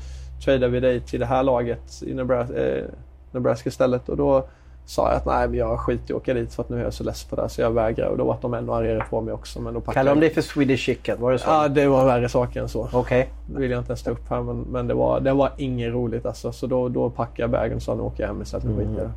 [0.45, 2.85] tradar vi dig till det här laget i Nebraska, eh,
[3.31, 4.09] Nebraska istället.
[4.09, 4.45] Och då
[4.85, 6.83] sa jag att nej, men jag skiter i att åka dit för att nu är
[6.83, 8.07] jag så less på det så jag vägrar.
[8.07, 9.61] Och då var de ännu argare på mig också.
[9.61, 11.21] Men då packade Kallade de dig för Swedish Chicken?
[11.21, 11.49] Var det så?
[11.49, 12.89] Ja, det var värre saker än så.
[12.93, 13.29] Okej.
[13.47, 15.93] Det vill jag inte ens ta upp här, men, men det, var, det var inget
[15.93, 16.51] roligt alltså.
[16.51, 18.95] Så då, då packade jag bagen och sa nu åker jag hem istället.
[18.95, 19.11] Det.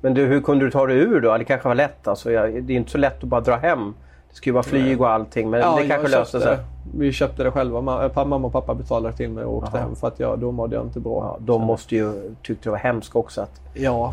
[0.00, 1.38] Men du, hur kunde du ta dig ur då?
[1.38, 2.32] Det kanske var lätt alltså.
[2.32, 3.94] Jag, det är inte så lätt att bara dra hem.
[4.32, 6.58] Det skulle ju vara flyg och allting men ja, det kanske löste sig.
[6.94, 7.80] Vi köpte det själva.
[7.80, 9.86] Mamma och pappa betalade till mig och åkte Aha.
[9.86, 11.36] hem för att jag, då mådde jag inte bra.
[11.38, 13.40] Ja, de måste ju tyckte det var hemskt också.
[13.40, 14.12] Att, ja.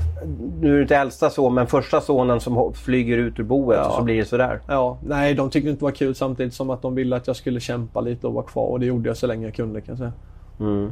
[0.61, 3.87] Nu är det inte äldsta son men första sonen som flyger ut ur boet ja.
[3.87, 4.59] och så blir det sådär.
[4.67, 7.35] Ja, nej de tyckte inte det var kul samtidigt som att de ville att jag
[7.35, 9.91] skulle kämpa lite och vara kvar och det gjorde jag så länge jag kunde kan
[9.91, 10.13] jag säga.
[10.59, 10.91] Mm.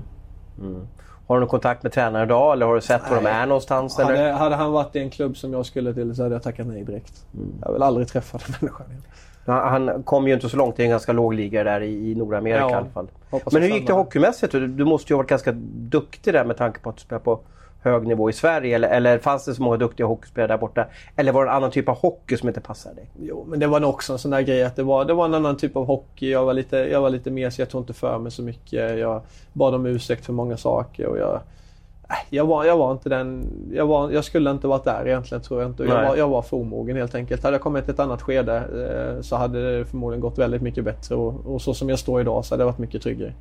[0.59, 0.87] Mm.
[1.27, 3.97] Har du någon kontakt med tränaren idag eller har du sett var de är någonstans?
[3.97, 4.33] Hade, eller?
[4.33, 6.83] hade han varit i en klubb som jag skulle till så hade jag tackat nej
[6.83, 7.25] direkt.
[7.33, 7.53] Mm.
[7.61, 9.03] Jag vill aldrig träffa den människan igen.
[9.45, 12.59] Han kom ju inte så långt, det är en ganska låg liga där i, Nordamerika
[12.59, 13.07] ja, i alla fall.
[13.51, 14.51] Men hur gick det hockeymässigt?
[14.51, 17.19] Du, du måste ju ha varit ganska duktig där med tanke på att du spelar
[17.19, 17.39] på
[17.87, 18.75] hög nivå i Sverige?
[18.75, 20.85] Eller, eller fanns det så många duktiga hockeyspelare där borta?
[21.15, 23.09] Eller var det en annan typ av hockey som inte passade dig?
[23.19, 25.25] Jo, men det var nog också en sån där grej att det var, det var
[25.25, 26.31] en annan typ av hockey.
[26.31, 28.99] Jag var lite, jag var lite mer så jag tog inte för mig så mycket.
[28.99, 29.21] Jag
[29.53, 31.41] bad om ursäkt för många saker och jag
[32.29, 33.47] jag var, jag var inte den...
[33.73, 35.83] Jag, var, jag skulle inte varit där egentligen tror jag inte.
[35.83, 37.43] Jag var, jag var för omogen helt enkelt.
[37.43, 40.83] Hade jag kommit till ett annat skede eh, så hade det förmodligen gått väldigt mycket
[40.83, 41.15] bättre.
[41.15, 43.33] Och, och, så som jag står idag så hade det varit mycket tryggare.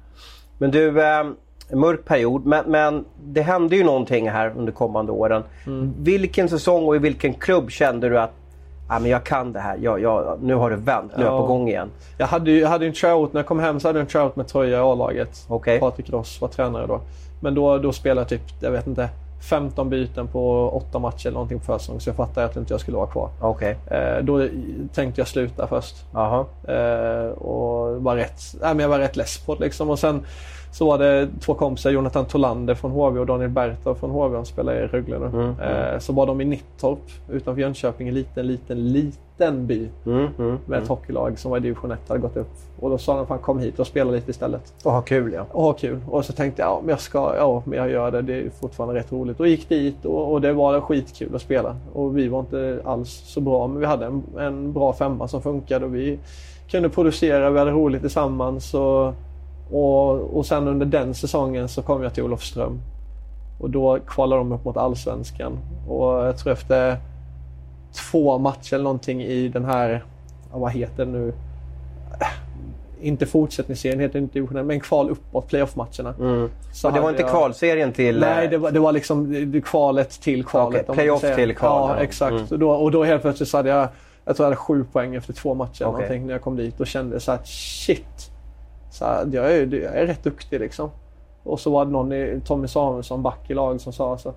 [0.59, 1.25] Men du, eh,
[1.73, 2.47] mörk period.
[2.47, 5.43] Men, men, det hände ju någonting här under kommande åren.
[5.67, 5.95] Mm.
[5.99, 8.33] Vilken säsong och i vilken klubb kände du att
[8.89, 9.79] Ja, men jag kan det här.
[9.81, 11.13] Jag, jag, nu har det vänt.
[11.17, 11.91] Nu är jag på gång igen.
[12.19, 13.33] Jag hade, jag hade en tryout.
[13.33, 15.47] När jag kom hem så hade jag en tryout med tröja i A-laget.
[15.49, 15.79] Okay.
[15.79, 17.01] Patrik Ross var tränare då.
[17.41, 19.09] Men då, då spelade jag typ, jag vet inte,
[19.51, 22.01] 15 byten på 8 matcher eller någonting på försäsong.
[22.01, 23.31] Så jag fattade att inte jag skulle vara kvar.
[23.41, 23.75] Okay.
[23.99, 24.49] Eh, då
[24.95, 25.97] tänkte jag sluta först.
[26.69, 29.91] Eh, och var rätt, nej, men jag var rätt less på det liksom.
[29.91, 30.27] Och sen
[30.71, 34.37] så var det två kompisar, Jonathan Tolander från HV och Daniel Bertov från HV.
[34.37, 35.27] Han spelar i Rögle nu.
[35.27, 35.59] Mm, mm.
[35.61, 36.99] Eh, så var de i Nittorp
[37.31, 38.09] utanför Jönköping.
[38.09, 39.89] En liten, liten, liten by.
[40.07, 40.89] Mm, mm, med ett mm.
[40.89, 42.51] hockeylag som var i division 1 hade gått upp.
[42.81, 44.75] Och då sa de fan kom hit och spela lite istället.
[44.85, 45.47] Och ha kul ja.
[45.51, 46.01] Och ha kul.
[46.11, 48.23] Och så tänkte jag ja men jag ska, ja men jag gör det.
[48.23, 49.41] Det är fortfarande rätt roligt.
[49.41, 51.77] Och gick dit och, och det var skitkul att spela.
[51.93, 55.43] Och vi var inte alls så bra men vi hade en, en bra femma som
[55.43, 56.19] funkade och vi
[56.71, 58.75] kunde producera, vi hade roligt tillsammans.
[58.75, 59.15] Och,
[59.71, 62.81] och, och sen under den säsongen så kom jag till Olofström.
[63.61, 65.59] Och då kvalade de upp mot Allsvenskan.
[65.89, 66.97] Och jag tror efter
[68.11, 70.05] två matcher eller någonting i den här,
[70.53, 71.33] vad heter det nu?
[73.01, 76.15] Inte fortsättningsserien, heter inte divisionen, men kval uppåt, playoff-matcherna.
[76.19, 76.51] Mm.
[76.85, 77.31] och det var inte jag...
[77.31, 78.21] kvalserien till...
[78.21, 80.83] Nej, det var, det var liksom kvalet till kvalet.
[80.83, 81.97] Okay, playoff till kvalet.
[81.99, 82.33] Ja, exakt.
[82.33, 82.47] Mm.
[82.51, 83.89] Och, då, och då helt plötsligt så hade jag,
[84.25, 86.19] jag tror jag hade sju poäng efter två matcher okay.
[86.19, 88.26] när jag kom dit och kände så här, shit.
[88.97, 90.91] Så jag, är, jag är rätt duktig liksom.
[91.43, 94.35] Och så var det någon, i, Tommy Samuelsson, back i laget, som sa så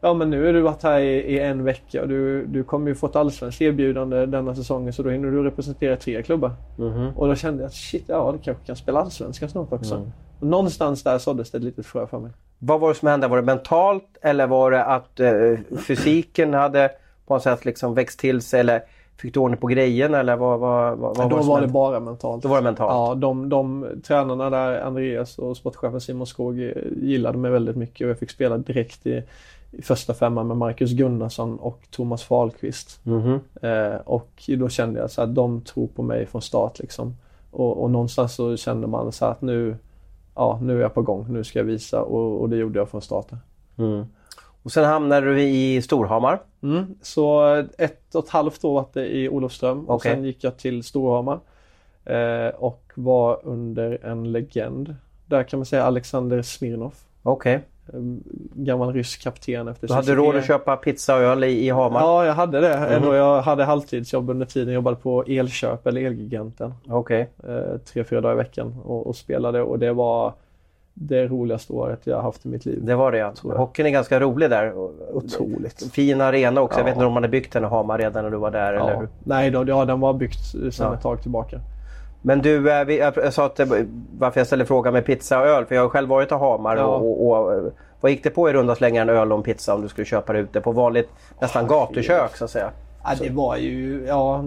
[0.00, 2.88] Ja men nu har du varit här i, i, en vecka och du, du kommer
[2.88, 6.52] ju få ett allsvenskt erbjudande denna säsongen så då hinner du representera tre klubbar.
[6.78, 7.16] Mm.
[7.16, 9.94] Och då kände jag att shit, ja det kanske kan spela allsvenskan snart också.
[9.94, 10.10] Mm.
[10.40, 12.30] Och någonstans där såddes det ett litet frö för mig.
[12.58, 13.28] Vad var det som hände?
[13.28, 15.32] Var det mentalt eller var det att eh,
[15.86, 16.90] fysiken hade
[17.26, 18.60] på något sätt liksom växt till sig?
[18.60, 18.82] Eller
[19.18, 22.00] Fick du ordning på grejerna eller vad, vad, vad, vad Då var, var det bara
[22.00, 22.42] mentalt.
[22.42, 22.92] Då var det mentalt?
[22.92, 28.04] Ja, de, de tränarna där, Andreas och sportchefen Simon Skog eh, gillade mig väldigt mycket
[28.04, 29.22] och jag fick spela direkt i,
[29.70, 33.06] i första femman med Marcus Gunnarsson och Thomas Fahlqvist.
[33.06, 33.94] Mm -hmm.
[33.94, 37.16] eh, och då kände jag så att de tror på mig från start liksom.
[37.50, 39.76] Och, och någonstans så kände man så att nu,
[40.34, 42.88] ja, nu är jag på gång, nu ska jag visa och, och det gjorde jag
[42.88, 43.38] från starten.
[43.76, 44.06] Mm.
[44.62, 46.40] Och sen hamnade du i Storhamar.
[46.62, 49.94] Mm, så ett och ett halvt år var det i Olofström okay.
[49.94, 51.40] och sen gick jag till Storhamar.
[52.04, 54.96] Eh, och var under en legend.
[55.26, 56.94] Där kan man säga Alexander Smirnov.
[57.22, 57.56] Okej.
[57.56, 58.00] Okay.
[58.00, 58.00] Eh,
[58.54, 62.00] gammal rysk kapten efter Du hade råd att köpa pizza och öl i, i Hamar?
[62.00, 62.74] Ja, jag hade det.
[62.74, 63.14] Mm.
[63.14, 64.68] jag hade halvtidsjobb under tiden.
[64.68, 66.74] Jag jobbade på Elköp eller Elgiganten.
[66.88, 67.30] Okej.
[67.38, 67.56] Okay.
[67.56, 70.34] Eh, tre, fyra dagar i veckan och, och spelade och det var
[71.00, 72.78] det roligaste året jag haft i mitt liv.
[72.82, 73.32] Det var det ja.
[73.42, 74.72] Hockeyn är ganska rolig där.
[75.12, 75.92] Otroligt.
[75.92, 76.78] Fin arena också.
[76.78, 76.80] Ja.
[76.80, 78.72] Jag vet inte om man hade byggt den i Hamar redan när du var där
[78.72, 78.80] ja.
[78.80, 79.08] eller hur?
[79.24, 80.94] Nej, då, ja, den var byggt sedan ja.
[80.94, 81.60] ett tag tillbaka.
[82.22, 83.60] Men du, eh, jag sa att
[84.18, 85.64] varför jag ställde frågan med pizza och öl.
[85.66, 86.76] För jag har själv varit i Hamar.
[86.76, 86.84] Ja.
[86.84, 89.74] Och, och, och, vad gick det på i runda slängar en öl och en pizza
[89.74, 91.08] om du skulle köpa det ute på vanligt
[91.40, 92.70] nästan gatukök så att säga?
[93.04, 94.44] Ja, det var ju, ja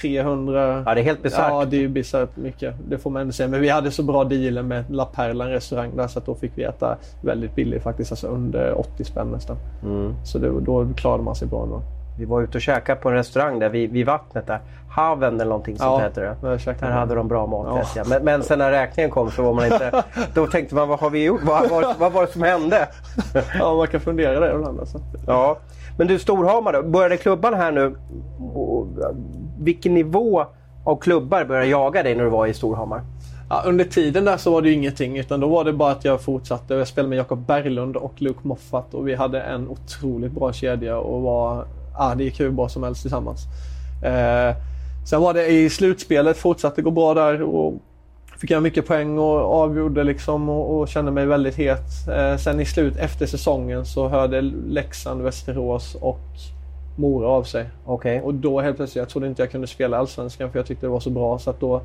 [0.00, 0.82] 300...
[0.86, 1.50] Ja, det är helt bisarrt.
[1.50, 2.74] Ja, det är ju bisarrt mycket.
[2.88, 3.48] Det får man ändå säga.
[3.48, 6.34] Men vi hade så bra deal med La Perla, en restaurang där, så att då
[6.34, 8.12] fick vi äta väldigt billigt faktiskt.
[8.12, 9.56] Alltså under 80 spänn nästan.
[9.82, 10.14] Mm.
[10.24, 11.82] Så det, då klarade man sig bra ändå.
[12.18, 14.60] Vi var ute och käkade på en restaurang där vid, vid vattnet där.
[14.90, 16.74] Haven eller någonting sånt ja, heter det.
[16.80, 18.04] Där hade de bra mat ja.
[18.08, 20.04] Men, men sen när räkningen kom så var man inte...
[20.34, 21.40] då tänkte man vad har vi gjort?
[21.44, 22.88] Vad, vad, vad var det som hände?
[23.58, 25.00] ja, man kan fundera det ibland alltså.
[25.26, 25.58] Ja.
[25.98, 26.82] Men du Storhamar då.
[26.82, 27.96] Började klubban här nu
[29.58, 30.46] vilken nivå
[30.84, 33.02] av klubbar började jaga dig när du var i Storhammar?
[33.50, 36.04] Ja, under tiden där så var det ju ingenting utan då var det bara att
[36.04, 36.74] jag fortsatte.
[36.74, 40.98] Jag spelade med Jakob Berglund och Luke Moffat och vi hade en otroligt bra kedja
[40.98, 41.64] och var,
[41.98, 43.40] ja, det gick hur bra som helst tillsammans.
[44.04, 44.56] Eh,
[45.10, 47.74] sen var det i slutspelet, fortsatte gå bra där och
[48.38, 52.08] fick jag mycket poäng och avgjorde liksom och, och kände mig väldigt het.
[52.16, 56.20] Eh, sen i slut efter säsongen så hörde Leksand, Västerås och
[56.98, 57.68] Mora av sig.
[57.84, 58.20] Okej.
[58.20, 60.90] Och då helt plötsligt, jag trodde inte jag kunde spela Allsvenskan för jag tyckte det
[60.90, 61.80] var så bra så att då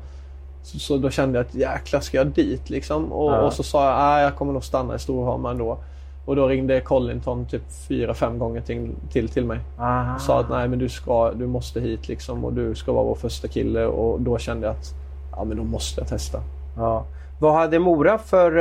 [0.62, 3.12] så, så då kände jag att jäklar ska jag dit liksom?
[3.12, 3.40] Och, Ja.
[3.40, 5.78] och så sa jag att jag kommer nog stanna i Storhamar ändå.
[6.26, 9.58] Och då ringde Collington typ fyra, fem gånger till, till, till mig.
[9.78, 10.18] Aha.
[10.18, 13.14] Sa att nej men du, ska, du måste hit liksom och du ska vara vår
[13.14, 13.86] första kille.
[13.86, 14.94] Och då kände jag att
[15.36, 16.38] ja men då måste jag testa.
[16.76, 17.04] Ja.
[17.40, 18.56] Vad hade Mora för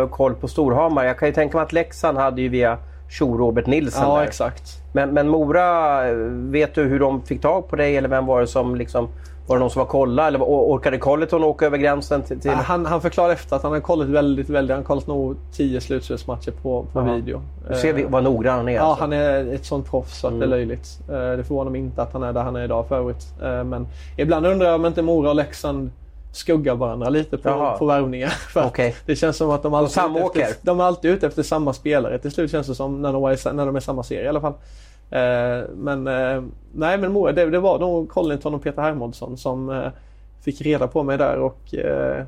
[0.00, 1.04] eh, koll på Storhamar?
[1.04, 2.78] Jag kan ju tänka mig att Leksand hade ju via
[3.18, 4.24] Tjo Robert Nilsson Ja där.
[4.24, 4.62] exakt.
[4.92, 6.00] Men, men Mora,
[6.30, 9.08] vet du hur de fick tag på dig eller vem var det som liksom...
[9.46, 12.40] Var det någon som var kolla eller or- orkade Colleton åka över gränsen till...
[12.40, 12.50] till...
[12.50, 15.36] Ja, Han, han förklarade efter att han hade kollat väldigt, väldigt, han har kollat nog
[15.52, 17.42] tio slutspelsmatcher på, på video.
[17.68, 18.72] Du ser Eh, vad noggrann han är.
[18.72, 19.00] Ja, alltså.
[19.02, 20.50] han är ett sånt proffs så att det är Mm.
[20.50, 20.98] löjligt.
[21.08, 23.26] Eh, Det förvånar mig inte att han är där han är idag för övrigt.
[23.42, 25.90] Eh, Men ibland undrar jag om inte Mora och Leksand
[26.36, 27.78] skuggar varandra lite på, Jaha.
[27.78, 28.28] på värvningar.
[28.52, 28.94] För Okej.
[29.06, 30.40] Det känns som att de alltid, är ute samåker.
[30.40, 32.18] efter, de är alltid ute efter samma spelare.
[32.18, 34.28] Till slut känns det som när de, är, när de är i samma serie i
[34.28, 34.54] alla fall.
[35.10, 36.42] Eh, Men eh,
[36.72, 39.88] nej men Mora, det, det var nog Collington och Peter Hermodsson som eh,
[40.40, 42.24] fick reda på mig där och eh,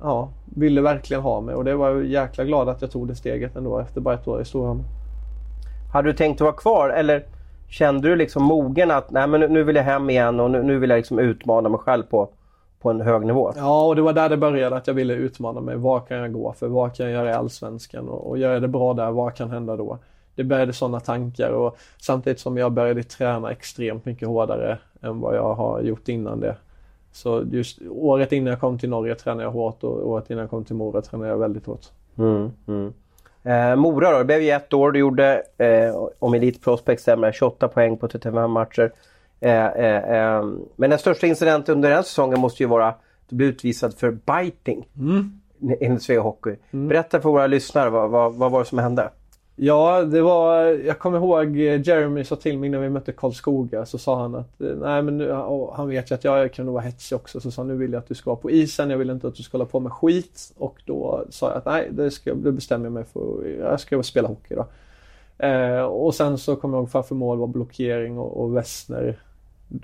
[0.00, 1.54] ja, ville verkligen ha mig.
[1.54, 4.28] Och det var jag jäkla glad att jag tog det steget ändå efter bara ett
[4.28, 4.84] år i Storhamar.
[5.92, 7.24] Hade du tänkt att vara kvar eller
[7.68, 10.62] kände du liksom mogen att nej, men nu, nu vill jag hem igen och nu,
[10.62, 12.28] nu vill jag liksom utmana mig själv på,
[12.84, 13.52] på en hög nivå?
[13.56, 15.76] Ja, och det var där det började att jag ville utmana mig.
[15.76, 16.68] Vad kan jag gå för?
[16.68, 18.08] Vad kan jag göra i Allsvenskan?
[18.08, 19.98] Och, och gör jag det bra där, vad kan hända då?
[20.34, 25.36] Det började sådana tankar och samtidigt som jag började träna extremt mycket hårdare än vad
[25.36, 26.56] jag har gjort innan det.
[27.12, 30.50] Så just året innan jag kom till Norge tränade jag hårt och året innan jag
[30.50, 31.86] kom till Mora tränade jag väldigt hårt.
[32.18, 32.92] Mm, mm.
[33.42, 34.92] Eh, Mora då, det blev ju ett år.
[34.92, 38.92] Du gjorde, eh, om Elite Prospect stämmer, 28 poäng på 35 matcher.
[39.44, 40.44] Eh, eh, eh,
[40.76, 44.10] men den största incidenten under den säsongen måste ju vara att du blev utvisad för
[44.10, 44.88] biting
[45.80, 46.56] enligt Svea Hockey.
[46.70, 49.10] Berätta för våra lyssnare, vad, vad, vad var det som hände?
[49.56, 53.86] Ja, det var, jag kommer ihåg eh, Jeremy sa till mig när vi mötte Karlskoga
[53.86, 55.32] så sa han att eh, nej men nu,
[55.72, 57.92] han vet ju att jag kan nog vara hetsig också så sa han nu vill
[57.92, 59.80] jag att du ska vara på isen, jag vill inte att du ska hålla på
[59.80, 63.56] med skit och då sa jag att nej det, ska, det bestämmer jag mig för,
[63.60, 64.66] jag ska spela hockey då.
[65.38, 69.18] Eh, och sen så kommer jag ihåg framför mål var blockering och, och Westner,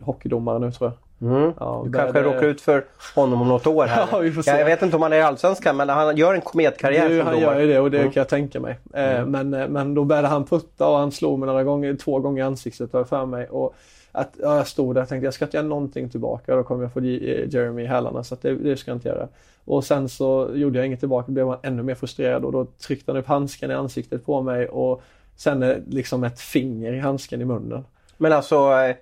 [0.03, 0.97] hockeydomare nu tror jag.
[1.31, 1.53] Mm.
[1.61, 4.09] Ja, Du kanske råkar ut för honom om något år här.
[4.13, 4.51] Ja, vi får se.
[4.51, 7.27] jag vet inte om han är i Allsvenskan men han gör en kometkarriär Du, som
[7.27, 7.55] han domare.
[7.55, 8.11] gör ju det och det Mm.
[8.13, 8.79] kan jag tänka mig.
[8.95, 12.19] Eh, men, eh, men då började han putta och han slog mig några gånger, två
[12.19, 13.49] gånger i ansiktet har jag för mig.
[13.49, 13.75] Och
[14.13, 16.57] att, ja, jag stod där och tänkte jag ska inte göra någonting tillbaka.
[16.57, 19.29] Då kommer jag få ge- Jeremy i hälarna så det, det ska jag inte göra.
[19.65, 22.65] Och sen så gjorde jag inget tillbaka, då blev han ännu mer frustrerad och då
[22.87, 25.03] tryckte han upp handsken i ansiktet på mig och
[25.37, 27.85] sen eh, liksom ett finger i handsken i munnen.
[28.17, 28.97] Men alltså eh,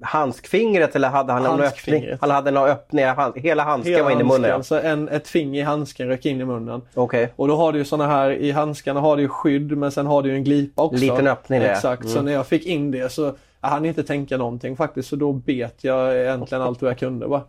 [0.00, 2.06] handskfingret eller hade han någon öppning?
[2.20, 3.04] Han hade någon öppning,
[3.34, 4.50] hela handsken Hela var inne i munnen.
[4.50, 6.82] handsken, så en, ett finger i handsken rök in i munnen.
[6.94, 7.32] Okej.
[7.36, 10.06] Och då har du ju såna här, i handskarna har du ju skydd men sen
[10.06, 10.96] har du ju en glipa också.
[11.00, 11.70] Liten öppning där.
[11.72, 12.24] Exakt, så Mm.
[12.24, 15.84] när jag fick in det så jag hann inte tänka någonting faktiskt så då bet
[15.84, 17.26] jag egentligen allt vad jag kunde.
[17.26, 17.42] Va?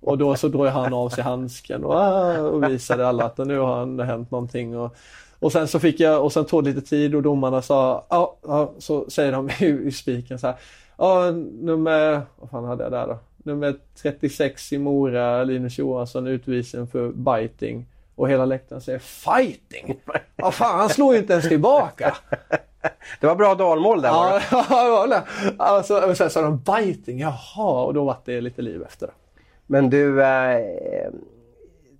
[0.00, 3.58] Och då så drog han av sig handsken och, ah, och visade alla att nu
[3.58, 4.78] har det hänt någonting.
[4.78, 4.96] Och,
[5.38, 8.36] och sen så fick jag, och sen tog det lite tid och domarna sa, ja,
[8.46, 10.56] ja så säger de i, i spiken så här,
[10.96, 13.18] ja nummer, vad fan hade jag där då?
[13.36, 17.86] Nummer 36 i Mora, Linus Johansson utvisning för biting.
[18.14, 20.00] Och hela läktaren säger fighting!
[20.36, 22.16] Vad fan, han slår ju inte ens tillbaka!
[23.20, 25.22] Det var bra dalmål där Ja, ja, var det.
[25.58, 29.10] Alltså, sen sa de biting, jaha, och då var det lite liv efter.
[29.66, 31.10] Men du, eh,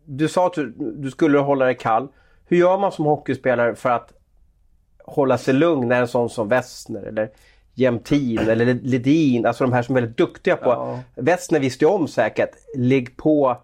[0.04, 2.08] du sa att du, du skulle hålla dig kall.
[2.44, 4.12] Hur gör man som hockeyspelare för att
[5.04, 7.30] hålla sig lugn när en sån som Westner eller
[7.74, 10.70] Jämtin eller Ledin, alltså de här som är väldigt duktiga på...
[10.70, 10.98] Ja.
[11.16, 13.56] Westner visste ju om säkert, ligg på...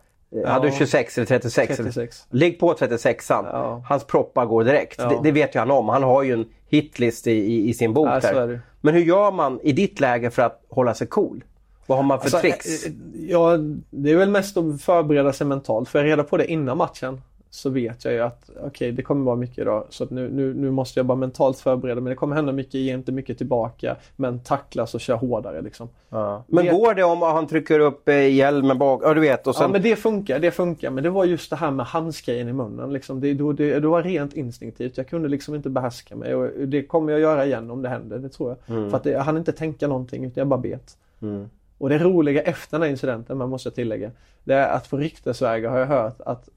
[0.44, 1.76] eh, Hade du 26 eller 36?
[1.76, 2.26] 36.
[2.30, 3.46] Ligg på 36an.
[3.52, 3.82] Ja.
[3.88, 4.96] Hans proppar går direkt.
[4.98, 5.08] Ja.
[5.08, 5.88] Det, det vet ju han om.
[5.88, 8.60] Han har ju en hitlist i, i, i sin bok Ja, där.
[8.80, 11.44] Men hur gör man i ditt läge för att hålla sig cool?
[11.86, 12.84] Vad har man för Alltså, tricks?
[12.86, 12.92] eh,
[13.28, 13.56] Ja,
[13.90, 15.88] det är väl mest att förbereda sig mentalt.
[15.88, 19.24] Får jag reda på det innan matchen så vet jag ju att okej, det kommer
[19.24, 19.84] vara mycket idag.
[19.90, 22.10] Så att nu, nu, nu måste jag bara mentalt förbereda mig.
[22.10, 23.96] Det kommer hända mycket, ge inte mycket tillbaka.
[24.16, 25.88] Men tacklas och kör hårdare liksom.
[26.08, 26.44] Ja.
[26.46, 29.00] Men Vet- går det om han trycker upp eh, hjälmen bak?
[29.04, 29.46] Ja, du vet.
[29.46, 29.62] Och sen...
[29.62, 30.90] Ja men det funkar, det funkar.
[30.90, 32.92] Men det var just det här med handsgrejen i munnen.
[32.92, 33.20] Liksom.
[33.20, 34.96] Det, då, det, det var rent instinktivt.
[34.96, 36.34] Jag kunde liksom inte behärska mig.
[36.34, 38.76] Och det kommer jag göra igen om det händer, det tror jag.
[38.76, 38.90] Mm.
[38.90, 40.96] För att det, jag hann inte tänka någonting utan jag bara bet.
[41.22, 41.50] Mm.
[41.78, 44.10] Och det roliga efter den här incidenten, man måste tillägga,
[44.44, 46.48] det är att på ryktesvägar har jag hört att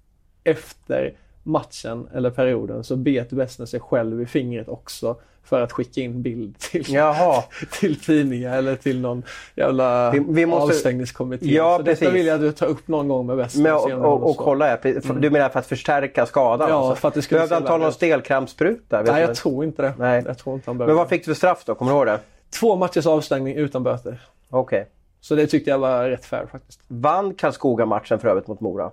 [0.44, 6.02] efter matchen eller perioden så bet Wessner sig själv i fingret också för att skicka
[6.02, 7.44] in bild till, Jaha.
[7.80, 9.24] till tidningar eller till någon
[9.56, 11.46] jävla Vi- vi måste- avstängningskommitté.
[11.56, 12.00] Ja, så precis.
[12.00, 13.76] detta vill jag att du tar upp någon gång med Wessner.
[13.76, 16.70] Och och, och, kolla, här, för- du menar för att förstärka skadan?
[16.70, 17.02] Ja, alltså.
[17.02, 17.94] för att det skulle Behövde han ta någon ut.
[17.94, 19.02] stelkrampsspruta?
[19.02, 19.94] Nej, jag tror inte det.
[19.98, 20.24] Nej.
[20.28, 21.76] Jag tror inte han Men vad fick du för straff då?
[21.76, 22.20] Kommer du ihåg det?
[22.60, 24.22] Två matchers avstängning utan böter.
[24.50, 24.88] Okej.
[25.22, 26.80] Så det tyckte jag var rätt fair faktiskt.
[26.88, 28.92] Vann Karlskoga matchen för övrigt mot Mora?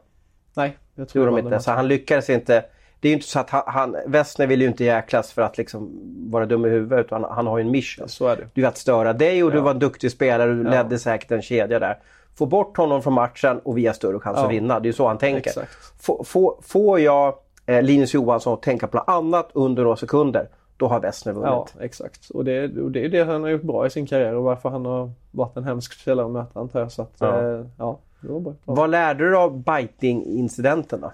[0.55, 1.61] Nej, jag Det tror gjorde de inte.
[1.61, 2.65] Så han lyckades inte.
[3.01, 5.59] Det är ju inte så att han, han Wessner vill ju inte jäklas för att
[5.59, 5.91] liksom
[6.31, 8.09] vara dum i huvudet utan han, han har ju en mission.
[8.09, 8.47] Så är det.
[8.55, 9.63] Du är att störa dig och du Ja.
[9.63, 10.53] var en duktig spelare.
[10.55, 10.71] Du Ja.
[10.71, 11.99] ledde säkert en kedja där.
[12.39, 14.45] Få bort honom från matchen och vi har större chans Ja.
[14.45, 14.81] att vinna.
[14.81, 15.51] Det är ju så han tänker.
[15.51, 15.71] Exakt.
[16.01, 17.35] Få- få- Får jag
[17.67, 21.47] eh, Linus Johansson att tänka på något annat under några sekunder, då har Wessner vunnit.
[21.47, 22.31] Ja, exakt.
[22.31, 24.69] Och det, och det är det han har gjort bra i sin karriär och varför
[24.69, 26.93] han har varit en hemsk spelare att möta antar jag.
[26.93, 27.43] Så att, Ja.
[27.43, 28.55] Eh, ja, det var bra.
[28.65, 31.13] Vad lärde du av biting-incidenten då?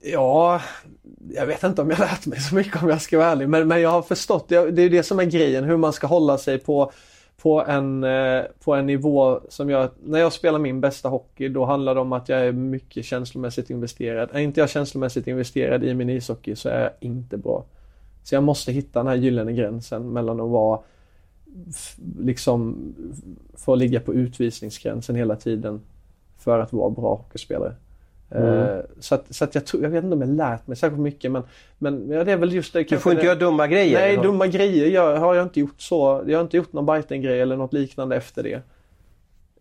[0.00, 0.60] Ja,
[1.30, 3.48] jag vet inte om jag lärt mig så mycket om jag ska vara ärlig.
[3.48, 6.06] Men, men jag har förstått, det det är det som är grejen, hur man ska
[6.06, 6.92] hålla sig på,
[7.42, 11.64] på, en, eh, på en nivå som jag, när jag spelar min bästa hockey då
[11.64, 14.28] handlar det om att jag är mycket känslomässigt investerad.
[14.32, 17.64] Är inte jag känslomässigt investerad i min ishockey så är jag inte bra.
[18.28, 20.80] Så jag måste hitta den här gyllene gränsen mellan att vara
[22.18, 22.76] liksom
[23.54, 25.80] få ligga på utvisningsgränsen hela tiden
[26.38, 27.74] för att vara bra hockeyspelare.
[28.30, 28.48] Mm.
[28.48, 31.00] Eh, Så, att, så att jag tror, jag vet inte om jag lärt mig särskilt
[31.00, 31.42] mycket men,
[31.78, 32.82] men ja, det är väl just det.
[32.82, 33.98] Du får inte det, göra dumma grejer.
[34.00, 36.24] Nej, dumma grejer jag, har jag inte gjort så.
[36.26, 38.62] Jag har inte gjort någon Biden-grej eller något liknande efter det.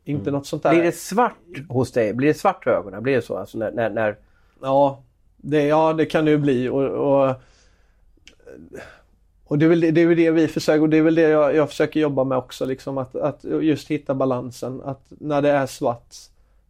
[0.04, 0.70] Inte något sånt där.
[0.70, 1.38] Blir det svart
[1.70, 2.14] hos dig?
[2.14, 3.04] Blir det svart i ögonen?
[3.04, 3.38] Blir det så?
[3.38, 4.18] Alltså när, när, när...
[4.62, 5.04] Ja,
[5.38, 6.70] det, ja, det kan det ju bli.
[6.70, 7.36] Och, och,
[9.46, 11.16] och det, är väl det, det är väl det vi försöker, och det är väl
[11.16, 12.66] det jag, jag försöker jobba med också.
[12.66, 14.82] Liksom, att, att just hitta balansen.
[14.86, 16.16] Att när det är svart,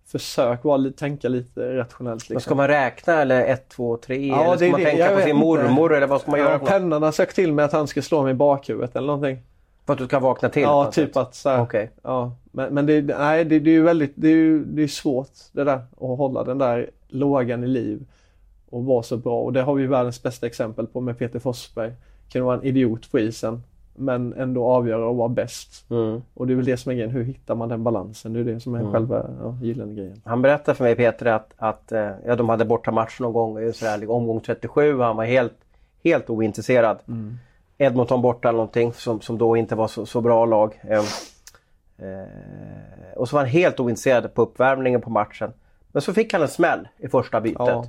[0.05, 2.29] försök vara, li- tänka lite rationellt.
[2.29, 2.41] Liksom.
[2.41, 4.27] Ska man räkna eller 1, 2, 3?
[4.27, 4.85] Ja, eller det ska är man det.
[4.85, 5.39] tänka på sin inte.
[5.39, 5.93] mormor?
[5.95, 6.51] Eller vad ska man göra?
[6.51, 9.39] Ja, pennan har sökt till mig att han ska slå mig i bakhuvudet eller någonting.
[9.85, 10.61] För att du ska vakna till?
[10.61, 11.17] Ja, typ sätt?
[11.17, 11.91] att så här, Okej.
[12.01, 15.31] Ja, men, men det, nej, det, det är ju väldigt, det är det är svårt
[15.51, 18.05] det där att hålla den där lågan i liv
[18.69, 21.93] och vara så bra och det har vi världens bästa exempel på med Peter Forsberg.
[22.29, 23.63] Kan vara en idiot på isen
[23.95, 25.85] men ändå avgöra och vara bäst.
[25.89, 26.21] Mm.
[26.33, 28.33] Och det är väl det som är grejen, hur hittar man den balansen?
[28.33, 28.91] Det är det som är Mm.
[28.91, 30.21] själva ja, gyllene grejen.
[30.25, 33.73] Han berättade för mig Peter att, att eh, ja, de hade borta match någon gång
[33.73, 35.53] sådär, omgång 37 han var helt,
[36.03, 36.97] helt ointresserad.
[37.07, 37.37] Mm.
[37.77, 40.81] Edmonton borta eller någonting som, som då inte var så, så bra lag.
[40.83, 40.97] Eh,
[42.07, 42.27] eh,
[43.15, 45.51] och så var han helt ointresserad på uppvärmningen på matchen.
[45.91, 47.59] Men så fick han en smäll i första bytet.
[47.59, 47.85] Ja.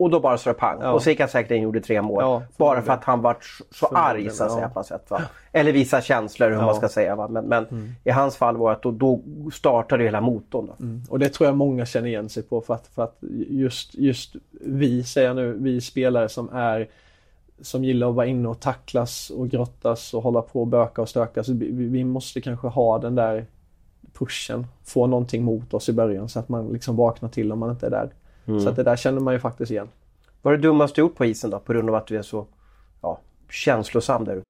[0.00, 0.78] Och då bara så det pang.
[0.80, 0.92] Ja.
[0.92, 2.22] Och så gick han säkert in och gjorde tre mål.
[2.22, 3.36] Ja, bara för att han var
[3.70, 5.10] så, arg så att säga på sätt.
[5.10, 5.22] Va?
[5.52, 6.66] Eller visa känslor hur Ja.
[6.66, 7.16] man ska säga.
[7.16, 7.28] Va?
[7.28, 7.92] Men, men Mm.
[8.04, 9.20] i hans fall var det att då, då
[9.52, 10.66] startade hela motorn.
[10.66, 10.84] Då.
[10.84, 11.02] Mm.
[11.10, 13.16] Och det tror jag många känner igen sig på för att, för att
[13.48, 16.88] just, just vi, säger nu, vi spelare som är
[17.60, 21.08] som gillar att vara inne och tacklas och grottas och hålla på och böka och
[21.08, 21.42] stöka.
[21.44, 23.46] Så vi, vi måste kanske ha den där
[24.18, 27.70] pushen, få någonting mot oss i början så att man liksom vaknar till om man
[27.70, 28.10] inte är där.
[28.48, 28.60] Mm.
[28.60, 29.88] Så att det där känner man ju faktiskt igen.
[30.42, 31.58] Vad är det dummaste du gjort på isen då?
[31.58, 32.46] På grund av att du är så
[33.02, 34.44] ja, känslosam där ute?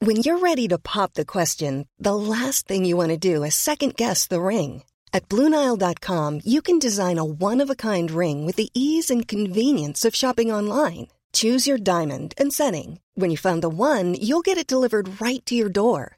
[0.00, 3.54] When you're ready to pop the question, the last thing you want to do is
[3.54, 4.84] second guess the ring.
[5.12, 9.26] At Bluenile.com, you can design a one of a kind ring with the ease and
[9.26, 11.08] convenience of shopping online.
[11.32, 13.00] Choose your diamond and setting.
[13.14, 16.17] When you find the one, you'll get it delivered right to your door.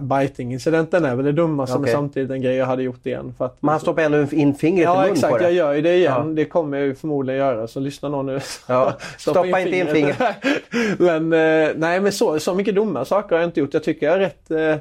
[0.00, 1.82] Biting-incidenten är väl det dummaste Okej.
[1.82, 3.34] men samtidigt en grej jag hade gjort igen.
[3.38, 5.44] För att, Men han stoppar ändå in fingret i Ja munnen exakt, på det.
[5.44, 6.12] jag gör ju det igen.
[6.16, 6.32] Ja.
[6.34, 7.66] Det kommer jag förmodligen göra.
[7.68, 8.40] Så lyssna någon nu.
[8.68, 10.16] Ja, stoppa inte in fingret.
[10.98, 13.74] men eh, nej men så, så mycket dumma saker har jag inte gjort.
[13.74, 14.50] Jag tycker jag är rätt...
[14.50, 14.76] Eh,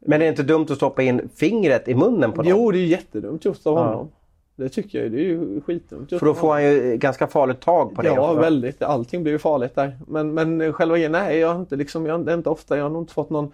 [0.00, 2.46] Men det är inte dumt att stoppa in fingret i munnen på någon?
[2.50, 4.08] jo det är jättedumt gjort av honom.
[4.56, 5.12] Det tycker jag.
[5.12, 8.08] Det är ju skitdumt För då får han ju ganska farligt tag på det.
[8.08, 8.40] Ja också.
[8.40, 8.82] väldigt.
[8.82, 9.98] Allting blir ju farligt där.
[10.08, 12.84] Men, men själva grejen, nej jag har inte liksom, jag har inte- inte ofta, jag
[12.84, 13.52] har nog inte fått någon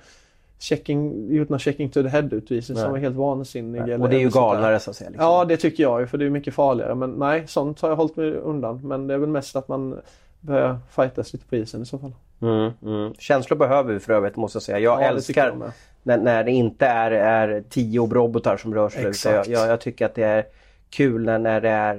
[0.59, 3.83] checking, gjort någon checking to the head utvisning som var helt vansinnig.
[3.87, 5.11] Nej, Och det är ju galnare så att säga.
[5.11, 5.27] Liksom.
[5.27, 7.97] Ja det tycker jag ju för det är mycket farligare men nej sånt har jag
[7.97, 9.99] hållit mig undan men det är väl mest att man
[10.41, 12.13] börjar fightas lite på isen i så fall.
[12.43, 13.15] Mm, mm.
[13.19, 14.79] Känslor behöver vi för övrigt måste jag säga.
[14.79, 15.63] Jag Ja, älskar jag
[16.03, 19.03] när, när det inte är, är tio robotar som rör sig.
[19.03, 19.49] Jag, Exakt.
[19.49, 20.45] jag, jag tycker att det är
[20.91, 21.95] kul när, när det är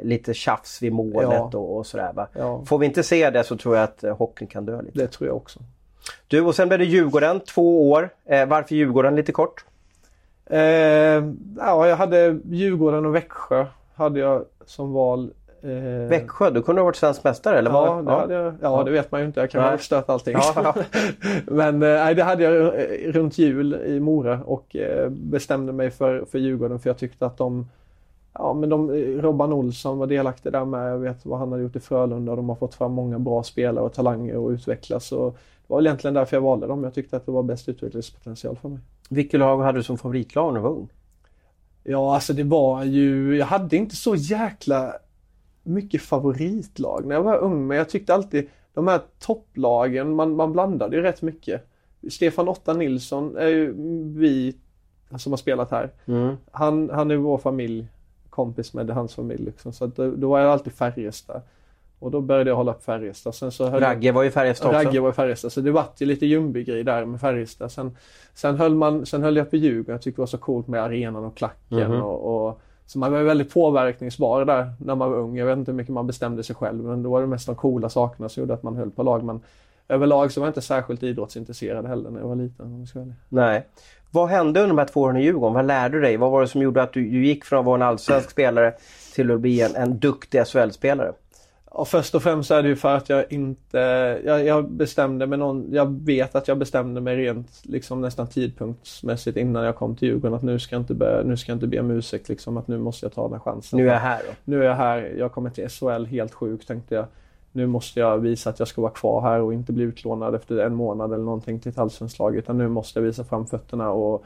[0.00, 1.50] eh, lite tjafs vid målet Ja.
[1.54, 2.26] och, och sådär.
[2.32, 4.98] Ja, Får vi inte se det så tror jag att eh, hockeyn kan dö lite.
[4.98, 5.60] det tror jag också.
[6.28, 8.10] Du och sen blev det Djurgården, två år.
[8.24, 9.64] Eh, varför Djurgården lite kort?
[10.46, 10.58] Eh,
[11.58, 15.30] ja, jag hade Djurgården och Växjö hade jag som val.
[15.62, 17.70] Eh, Växjö, du kunde ha varit svensk mästare eller?
[17.70, 18.04] Ja, vad?
[18.04, 19.40] det, hade jag, ja, det vet man ju inte.
[19.40, 20.34] Jag kan ha stört allting.
[20.34, 20.74] Ja, ja.
[21.46, 25.90] Men eh, nej, det hade jag eh, runt jul i Mora och eh, bestämde mig
[25.90, 27.66] för, för Djurgården för jag tyckte att de
[28.34, 28.90] Ja men de,
[29.20, 30.92] Robban Olsson var delaktig där med.
[30.92, 33.84] Jag vet vad han hade gjort i Frölunda de har fått fram många bra spelare
[33.84, 35.12] och talanger och utvecklas.
[35.12, 35.36] Och
[35.66, 36.84] det var väl egentligen därför jag valde dem.
[36.84, 38.78] Jag tyckte att det var bäst utvecklingspotential för mig.
[39.08, 40.88] Vilket lag hade du som favoritlag när du var ung?
[41.84, 44.94] Ja, alltså det var ju, jag hade inte så jäkla
[45.62, 50.52] mycket favoritlag när jag var ung, men jag tyckte alltid de här topplagen, man, man
[50.52, 51.68] blandade ju rätt mycket.
[52.10, 53.74] Stefan Otta Nilsson är ju
[54.18, 54.56] vi
[55.18, 55.90] som har spelat här.
[56.06, 56.36] Mm.
[56.50, 57.86] Han, han är vår familj,
[58.30, 61.42] kompis med hans familj liksom, så att då, då var jag alltid Färjestad.
[62.02, 63.34] Och då började jag hålla på Färjestad.
[63.34, 64.86] Sen så Ragge var ju Färjestad också.
[64.86, 67.72] Ragge var i Färjestad, så det vart ju lite Ljungby-grej där med Färjestad.
[67.72, 67.96] Sen,
[68.34, 70.82] sen, höll man, sen höll jag på Djurgården, jag tyckte det var så coolt med
[70.82, 71.90] arenan och klacken.
[71.90, 72.02] Mhm.
[72.02, 75.36] Och, och, så man var ju väldigt påverkningsbar där när man var ung.
[75.36, 77.54] Jag vet inte hur mycket man bestämde sig själv, men då var det mest de
[77.54, 79.24] coola sakerna som gjorde att man höll på lag.
[79.24, 79.40] Men
[79.88, 82.66] överlag så var jag inte särskilt idrottsintresserad heller när jag var liten.
[82.66, 83.06] Om jag ska.
[83.28, 83.66] Nej.
[84.10, 85.54] Vad hände under de här två åren i Djurgården?
[85.54, 86.16] Vad lärde du dig?
[86.16, 88.74] Vad var det som gjorde att du, du gick från att vara en allsvensk spelare
[89.14, 91.12] till att bli en, en duktig SHL-spelare?
[91.74, 93.78] Ja, först och främst är det ju för att jag inte,
[94.24, 99.36] jag, jag bestämde mig någon, jag vet att jag bestämde mig rent liksom nästan tidpunktsmässigt
[99.36, 101.80] innan jag kom till Djurgården att nu ska jag inte, be, nu ska inte be
[101.80, 103.78] om ursäkt liksom att nu måste jag ta den här chansen.
[103.78, 104.32] Nu är jag här då.
[104.44, 107.06] Nu är jag här, jag kommer till SHL helt sjuk tänkte jag.
[107.52, 110.58] Nu måste jag visa att jag ska vara kvar här och inte bli utlånad efter
[110.58, 113.90] en månad eller någonting till ett allsvenskt lag utan nu måste jag visa fram fötterna
[113.90, 114.24] och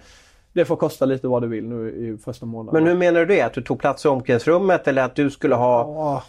[0.56, 2.82] det får kosta lite vad det vill nu i första månaden.
[2.82, 3.42] Men hur menar du det?
[3.42, 5.80] Att du tog plats i omklädningsrummet eller att du skulle ha...
[5.80, 6.22] Ja,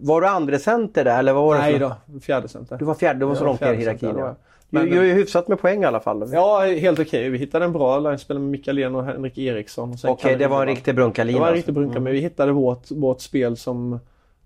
[0.00, 1.60] Var du andre center där eller vad var det?
[1.60, 2.78] nej då, fjärde center.
[2.78, 4.14] Du var fjärde, du var så långt ner i hierarkin.
[4.18, 4.34] Ja.
[4.70, 6.22] det Du gör ju hyfsat med poäng i alla fall.
[6.22, 7.28] Okej, Ja, helt okej.
[7.30, 8.18] Vi hittade en bra line.
[8.18, 9.98] Spelade med Mikael och Henrik Eriksson.
[9.98, 11.34] Sen Kalle det var en riktig brunkarlin.
[11.34, 11.58] Det var en alltså.
[11.58, 14.00] riktig brunka, men vi hittade vårt, vårt spel som,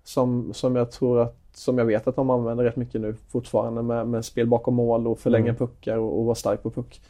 [0.05, 3.83] som, som jag tror att som jag vet att de använder rätt mycket nu fortfarande
[3.83, 5.57] med, med spel bakom mål och förlänga Mm.
[5.57, 7.01] puckar och, och vara stark på puck.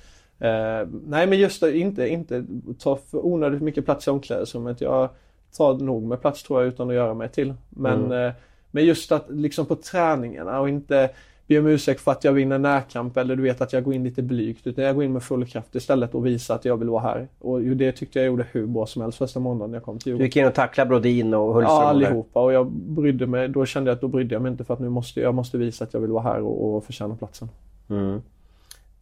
[0.43, 2.45] Eh, nej men just det, inte, inte
[2.79, 4.81] ta för onödigt mycket plats i omklädningsrummet.
[4.81, 5.09] Jag
[5.57, 7.55] tar nog med plats tror jag utan att göra mig till.
[7.71, 8.27] Men, Mm.
[8.27, 8.33] eh,
[8.71, 11.11] men just att liksom på träningarna och inte
[11.47, 14.05] be om ursäkt för att jag vinner närkamp eller du vet att jag går in
[14.05, 14.67] lite blygt.
[14.67, 17.29] Utan jag går in med full kraft istället och visar att jag vill vara här.
[17.39, 20.05] Och det tyckte jag gjorde hur bra som helst första månaden när jag kom till
[20.05, 20.25] Du Djurgården.
[20.27, 21.79] gick in och tacklade Brodin och Hultström.
[21.79, 22.41] Ja, allihopa.
[22.43, 24.81] Och jag brydde mig, då kände jag att då brydde jag mig inte för att
[24.81, 27.49] nu måste jag måste visa att jag vill vara här och, och förtjäna platsen.
[27.91, 28.23] Mm.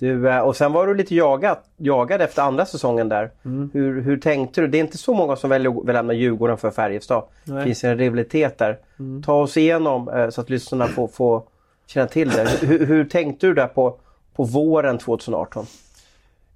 [0.01, 3.30] Du, eh, och sen var du lite jagad, jagad efter andra säsongen där.
[3.44, 3.70] Mm.
[3.72, 4.66] Hur, hur tänkte du?
[4.66, 7.22] Det är inte så många som väljer att lämna Djurgården för Färjestad.
[7.44, 8.78] Det finns en rivalitet där.
[8.98, 9.22] Mm.
[9.22, 11.42] Ta oss igenom eh, så att lyssnarna får, får
[11.86, 12.48] känna till det.
[12.61, 13.96] Hur, hur tänkte du där på,
[14.36, 15.66] på våren 2018?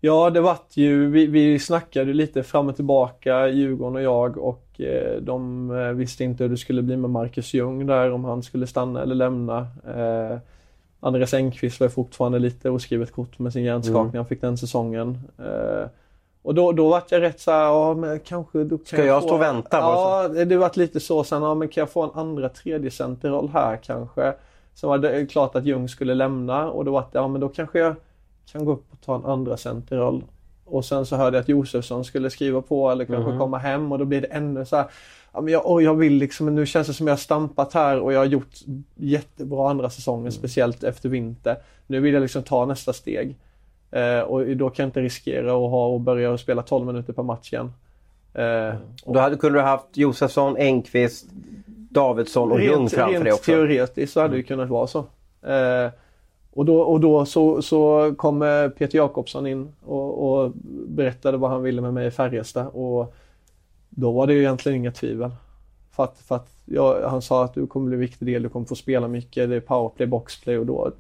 [0.00, 4.80] Ja, det vart ju, vi, vi snackade lite fram och tillbaka, Djurgården och jag och
[4.80, 8.66] eh, de visste inte hur det skulle bli med Marcus Ljung där, om han skulle
[8.66, 9.58] stanna eller lämna.
[9.96, 10.38] Eh,
[11.04, 14.16] Andreas Engqvist var fortfarande lite oskrivet kort med sin hjärnskakning Mm.
[14.16, 15.18] han fick den säsongen.
[15.38, 15.88] Eh,
[16.42, 18.64] och då, då vart jag rätt så här, ja men kanske...
[18.64, 19.76] Då kan Ska jag få- stå och vänta?
[19.78, 23.48] Ja, det vart lite så sen, ja men kan jag få en andra tredje centerroll
[23.52, 24.32] här kanske?
[24.74, 27.48] Sen var det klart att Ljung skulle lämna och då vart det, ja men då
[27.48, 27.94] kanske jag
[28.52, 30.24] kan gå upp och ta en andra centerroll.
[30.64, 33.38] Och sen så hörde jag att Josefsson skulle skriva på eller kanske Mhm.
[33.38, 34.86] komma hem och då blir det ännu så här,
[35.34, 38.12] ja men jag, oj, jag vill liksom, nu känns det som jag stampat här och
[38.12, 38.54] jag har gjort
[38.94, 40.32] jättebra andra säsonger, Mm.
[40.32, 41.56] speciellt efter vinter.
[41.86, 43.36] Nu vill jag liksom ta nästa steg.
[43.90, 47.22] Eh, och då kan jag inte riskera att ha och börja spela 12 minuter per
[47.22, 47.72] match igen.
[48.34, 48.74] Eh,
[49.06, 51.26] Då hade, kunde du haft Josefsson, Engqvist,
[51.90, 53.44] Davidsson och Ljung framför rent dig också.
[53.44, 54.98] teoretiskt så hade det kunnat vara så.
[55.42, 55.90] Eh,
[56.52, 60.52] och då, och då så, så kom eh, Peter Jakobsson in och, och
[60.88, 63.14] berättade vad han ville med mig i Färjestad och
[63.94, 65.30] då var det ju egentligen inga tvivel.
[65.90, 68.48] För att, för att jag, han sa att du kommer bli en viktig del, du
[68.48, 70.90] kommer få spela mycket, det är powerplay, boxplay och då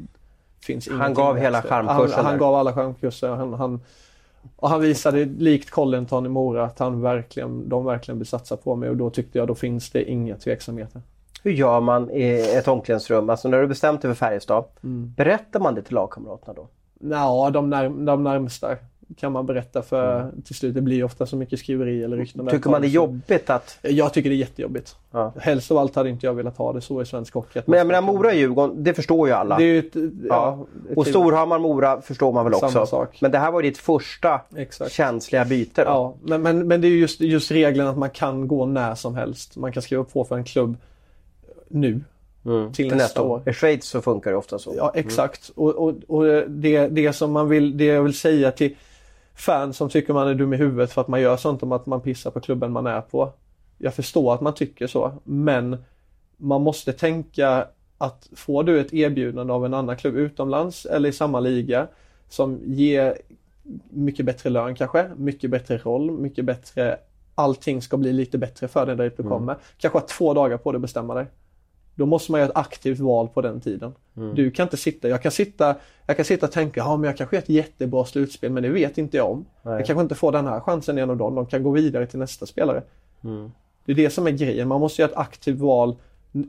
[0.60, 3.28] finns Han gav hela charmkursen Han, han gav alla charmkurser.
[3.28, 3.80] Han, han,
[4.56, 8.76] och han visade likt Collenton i Mora att han verkligen, de verkligen vill satsa på
[8.76, 11.02] mig och då tyckte jag då finns det inga tveksamheter.
[11.42, 13.30] Hur gör man i ett omklädningsrum?
[13.30, 14.64] Alltså när du bestämt dig för Färjestad.
[14.82, 15.14] Mm.
[15.16, 16.68] Berättar man det till lagkamraterna då?
[17.00, 18.76] Ja, de, när, de närmsta
[19.16, 20.74] kan man berätta för till slut.
[20.74, 22.46] Det blir ofta så mycket skriveri eller rykten.
[22.46, 23.78] Tycker man det är jobbigt att...
[23.82, 24.96] Jag tycker det är jättejobbigt.
[25.10, 25.32] Ja.
[25.40, 27.60] Helst av allt hade inte jag velat ha det så i svensk hockey.
[27.66, 29.58] Men jag menar Mora-Djurgården, det förstår ju alla.
[29.58, 30.66] Det är ett, ja, Ja.
[30.90, 32.86] ett Och Storhammar-Mora förstår man väl Samma också.
[32.86, 33.18] sak.
[33.20, 34.92] Men det här var ditt första Exakt.
[34.92, 35.90] känsliga byte då.
[35.90, 38.94] Ja, men, men, men det är ju just, just regeln att man kan gå när
[38.94, 39.56] som helst.
[39.56, 40.76] Man kan skriva på för en klubb
[41.68, 42.00] nu.
[42.46, 42.72] Mm.
[42.72, 43.42] Till nästa år.
[43.46, 44.74] I Schweiz så funkar det ofta så.
[44.76, 45.50] Ja, exakt.
[45.54, 48.76] Och, och, och det, det som man vill, det jag vill säga till
[49.34, 51.86] fans som tycker man är dum i huvudet för att man gör sånt om att
[51.86, 53.32] man pissar på klubben man är på.
[53.78, 55.76] Jag förstår att man tycker så, men
[56.36, 57.66] man måste tänka
[57.98, 61.86] att får du ett erbjudande av en annan klubb utomlands eller i samma liga
[62.28, 63.18] som ger
[63.90, 66.98] mycket bättre lön kanske, mycket bättre roll, mycket bättre
[67.34, 69.52] allting ska bli lite bättre för dig där du kommer.
[69.52, 69.64] Mm.
[69.78, 71.26] Kanske ha två dagar på dig att bestämma dig.
[71.94, 73.94] Då måste man göra ett aktivt val på den tiden.
[74.16, 74.34] Mm.
[74.34, 75.74] Du kan inte sitta, jag kan sitta,
[76.06, 78.68] jag kan sitta och tänka, ja men jag kanske gör ett jättebra slutspel men det
[78.68, 79.44] vet inte jag om.
[79.62, 79.74] Nej.
[79.74, 82.46] Jag kanske inte får den här chansen genom dem, de kan gå vidare till nästa
[82.46, 82.82] spelare.
[83.24, 83.52] Mm.
[83.84, 85.96] Det är det som är grejen, man måste göra ett aktivt val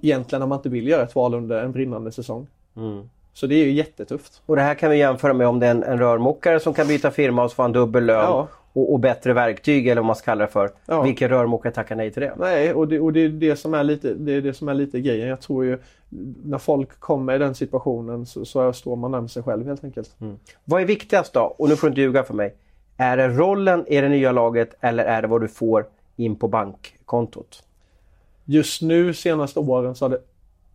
[0.02, 2.48] egentligen när man inte vill göra ett val under en brinnande säsong.
[2.76, 3.10] Mm.
[3.34, 4.42] Så det är ju jättetufft.
[4.46, 6.88] Och det här kan vi jämföra med om det är en, en rörmokare som kan
[6.88, 8.20] byta firma och få en dubbel lön.
[8.20, 10.72] Ja och, och, bättre verktyg eller vad man ska kalla det för.
[10.86, 11.02] Ja.
[11.02, 12.34] Vilken rörmokare tackar nej till det?
[12.38, 14.74] Nej, och det, och det är det som är lite, det är det som är
[14.74, 15.28] lite grejen.
[15.28, 15.80] Jag tror ju
[16.44, 20.16] när folk kommer i den situationen så, så står man med sig själv helt enkelt.
[20.22, 20.38] Mm.
[20.66, 21.56] Vad är viktigast då?
[21.58, 22.56] Och nu får du inte ljuga för mig.
[22.98, 26.48] Är det rollen i det nya laget eller är det vad du får in på
[26.48, 27.64] bankkontot?
[28.46, 30.20] Just nu senaste åren så har det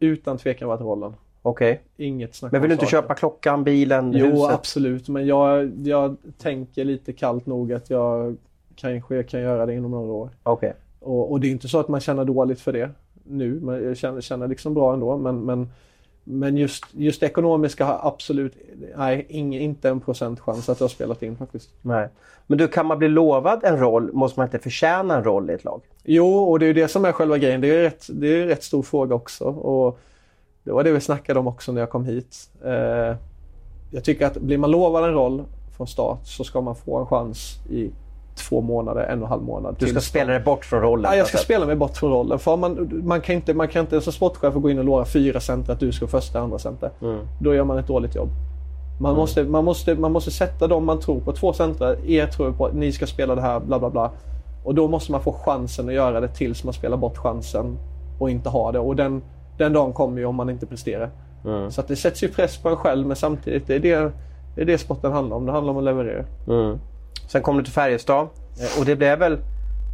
[0.00, 1.14] utan tvekan varit rollen.
[1.42, 1.72] Okej.
[1.72, 2.06] Okay.
[2.06, 4.38] Inget snack Men vill du inte köpa klockan, bilen, jo, huset?
[4.38, 5.08] Jo, absolut.
[5.08, 8.36] Men jag, jag tänker lite kallt nog att jag
[8.76, 10.30] kanske kan göra det inom några år.
[10.42, 10.68] Okej.
[10.68, 10.80] Okay.
[11.00, 12.90] Och, och, det är inte så att man känner dåligt för det
[13.24, 13.60] nu.
[13.60, 15.18] Men jag känner, känner liksom bra ändå.
[15.18, 15.68] Men, men,
[16.24, 18.54] men just, just ekonomiska har absolut,
[18.96, 21.70] nej, ing, inte en procent chans att jag har spelat in faktiskt.
[21.82, 22.08] Nej.
[22.46, 25.52] Men du, kan man bli lovad en roll, måste man inte förtjäna en roll i
[25.52, 25.82] ett lag?
[26.04, 27.60] Jo, och det är det som är själva grejen.
[27.60, 29.44] Det är, rätt, det är en rätt stor fråga också.
[29.44, 29.98] Och
[30.64, 32.50] det var det vi snackade om också när jag kom hit.
[32.64, 33.16] Eh,
[33.90, 35.44] jag tycker att blir man lovad en roll
[35.76, 37.90] från start så ska man få en chans i
[38.34, 39.76] två månader, en och en halv månad.
[39.78, 41.12] Du ska spela dig bort från rollen?
[41.12, 42.38] Ja, jag ska spela mig bort från rollen.
[42.38, 45.40] För man, man, kan inte, man kan inte som sportchef gå in och lova fyra
[45.40, 46.90] center att du ska första andra center.
[47.02, 47.18] Mm.
[47.40, 48.28] Då gör man ett dåligt jobb.
[49.00, 49.20] Man, mm.
[49.20, 51.32] måste, man, måste, man måste sätta dem man tror på.
[51.32, 54.10] Två centrar, er tror på, ni ska spela det här, bla bla bla.
[54.64, 57.78] Och då måste man få chansen att göra det tills man spelar bort chansen
[58.18, 58.78] och inte ha det.
[58.78, 59.22] Och den,
[59.60, 61.10] den dagen kommer ju om man inte presterar.
[61.44, 61.70] Mm.
[61.70, 64.12] Så att det sätts ju press på en själv men samtidigt det är det,
[64.54, 65.46] det är det sporten handlar om.
[65.46, 66.24] Det handlar om att leverera.
[66.48, 66.78] Mm.
[67.28, 68.20] Sen kom du till Färjestad
[68.60, 69.38] eh, och det blev väl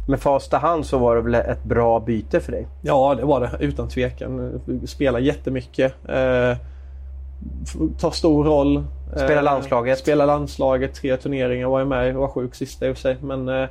[0.07, 2.67] med fasta hand så var det väl ett bra byte för dig?
[2.81, 4.61] Ja det var det utan tvekan.
[4.85, 5.93] Spela jättemycket.
[6.09, 6.57] Eh,
[7.99, 8.83] ta stor roll.
[9.15, 9.99] Spela eh, landslaget?
[9.99, 10.93] Spela landslaget.
[10.93, 12.11] Tre turneringar var jag med i.
[12.11, 13.17] Var sjuk sista i och för sig.
[13.21, 13.69] Men eh,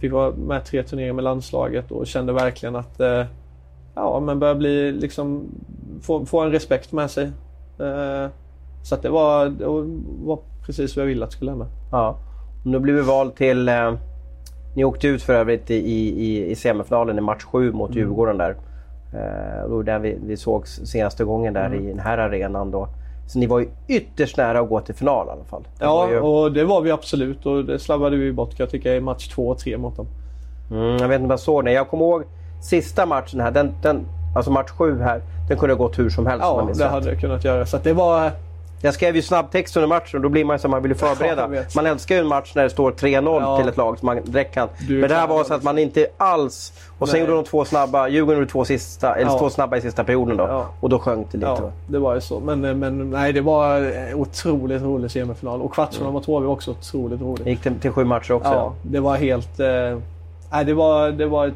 [0.00, 3.24] fick vara med tre turneringar med landslaget och kände verkligen att eh,
[3.96, 5.44] ja, men börjar bli liksom
[6.02, 7.24] få, få en respekt med sig.
[7.78, 8.30] Eh,
[8.82, 9.66] så att det var, det
[10.26, 11.66] var precis vad jag ville att det skulle hända.
[11.92, 12.18] Ja.
[12.64, 13.68] Nu blir vi vald till...
[13.68, 13.94] Eh,
[14.76, 17.98] ni åkte ut för övrigt i, i, i semifinalen i match 7 mot mm.
[17.98, 18.56] Djurgården där.
[19.12, 21.84] Eh, var den vi, vi såg senaste gången där mm.
[21.84, 22.88] i den här arenan då.
[23.28, 25.62] Så ni var ju ytterst nära att gå till final i alla fall.
[25.78, 26.20] Det ja, ju...
[26.20, 29.28] och det var vi absolut och det slarvade vi bort kan jag tycka i match
[29.28, 30.06] 2 och 3 mot dem.
[30.70, 31.72] Mm, jag vet inte om jag såg det.
[31.72, 32.24] Jag kommer ihåg
[32.60, 36.26] sista matchen här, den, den, alltså match 7 här, den kunde ha gått hur som
[36.26, 36.44] helst.
[36.44, 37.66] Ja, det hade det kunnat göra.
[37.66, 38.30] Så det var...
[38.80, 41.48] Jag skrev ju snabbtext under matchen och då blir man som man vill förbereda.
[41.54, 43.58] Ja, man älskar ju en match när det står 3-0 ja.
[43.58, 44.68] till ett lag som man direkt kan.
[44.88, 46.72] Men det här var så att man inte alls...
[46.98, 47.20] Och sen Nej.
[47.20, 49.38] gjorde de två snabba, Djurgården gjorde två, sista, eller ja.
[49.38, 50.66] två snabba i sista perioden då.
[50.80, 51.50] Och då sjönk det lite.
[51.50, 52.40] Ja, det var ju så.
[52.40, 55.62] Men, men nej, det var otroligt rolig semifinal.
[55.62, 57.46] Och kvartsfinal mot HV också otroligt roligt.
[57.46, 58.50] Gick till, till sju matcher också.
[58.50, 59.60] Ja, det var helt...
[59.60, 59.98] Eh,
[60.56, 61.54] nej, det var, det var ett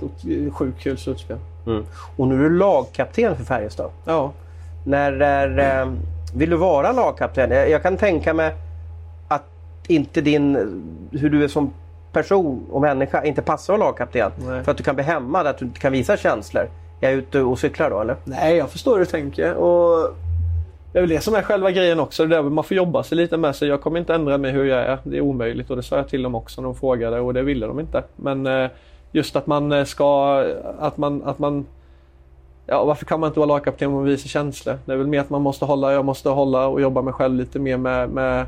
[0.53, 1.39] sjukt kul slutspel.
[1.67, 1.85] Mm.
[2.17, 3.91] Och nu är du lagkapten för Färjestad.
[4.05, 4.33] Ja.
[4.85, 5.93] När är, eh,
[6.35, 7.51] vill du vara lagkapten?
[7.51, 8.55] Jag, jag, kan tänka mig
[9.29, 9.45] att
[9.89, 10.57] inte din,
[11.13, 11.73] hur du är som
[12.13, 14.31] person och människa inte passar att vara lagkapten.
[14.39, 14.65] Nej.
[14.65, 16.63] För att du kan bli hämmad, att du inte kan visa känslor.
[17.01, 18.17] Är jag ute och cyklar då eller?
[18.25, 19.55] Nej, jag förstår hur du tänker.
[19.55, 20.15] Och
[20.93, 22.27] det är väl det som är själva grejen också.
[22.27, 23.69] Det där man får jobba sig lite med sig.
[23.69, 24.99] Jag kommer inte ändra mig hur jag är.
[25.05, 27.43] Det är omöjligt och det sa jag till dem också när de frågade och det
[27.43, 28.03] ville de inte.
[28.17, 28.71] Men eh,
[29.13, 30.39] just att man eh, ska,
[30.79, 31.67] att man, att man
[32.67, 34.79] Ja, varför kan man inte vara lagkapten om man visar känslor?
[34.85, 37.35] Det är väl mer att man måste hålla, jag måste hålla och jobba mig själv
[37.35, 38.47] lite mer med, med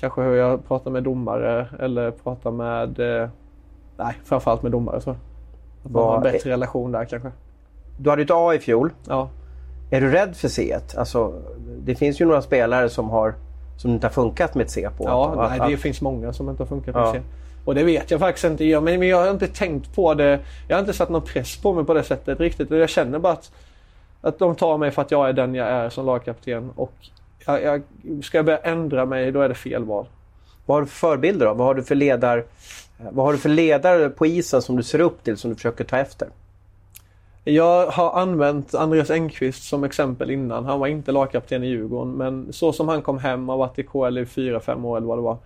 [0.00, 3.28] kanske hur jag pratar med domare eller pratar med, eh,
[3.96, 5.10] nej framförallt med domare så.
[5.10, 7.30] Att man har en bättre relation där kanske.
[7.98, 8.90] Du hade ett A i fjol.
[9.08, 9.28] Ja.
[9.90, 10.78] Är du rädd för C?
[10.96, 11.32] Alltså,
[11.78, 13.34] det finns ju några spelare som har
[13.76, 15.04] som inte har funkat med ett C på.
[15.04, 17.12] Ja, att, nej, det att, finns många som inte har funkat med ja.
[17.12, 17.20] C.
[17.70, 18.64] Och det vet jag faktiskt inte.
[18.64, 20.40] Jag, men jag har inte tänkt på det.
[20.68, 22.70] Jag har inte satt någon press på mig på det sättet riktigt.
[22.70, 23.52] Jag känner bara att,
[24.20, 26.70] att de tar mig för att jag är den jag är som lagkapten.
[26.76, 26.92] Och
[27.46, 27.82] jag, jag,
[28.24, 30.06] ska jag börja ändra mig, då är det fel val.
[30.66, 31.54] Vad har du för förebilder då?
[31.54, 32.44] Vad har du för ledare
[33.12, 35.84] vad har du för ledare på isen som du ser upp till, som du försöker
[35.84, 36.28] ta efter?
[37.44, 40.64] Jag har använt Andreas Engqvist som exempel innan.
[40.64, 43.82] Han var inte lagkapten i Djurgården men så som han kom hem och varit i
[43.82, 45.38] KL i 4-5 år eller vad det var.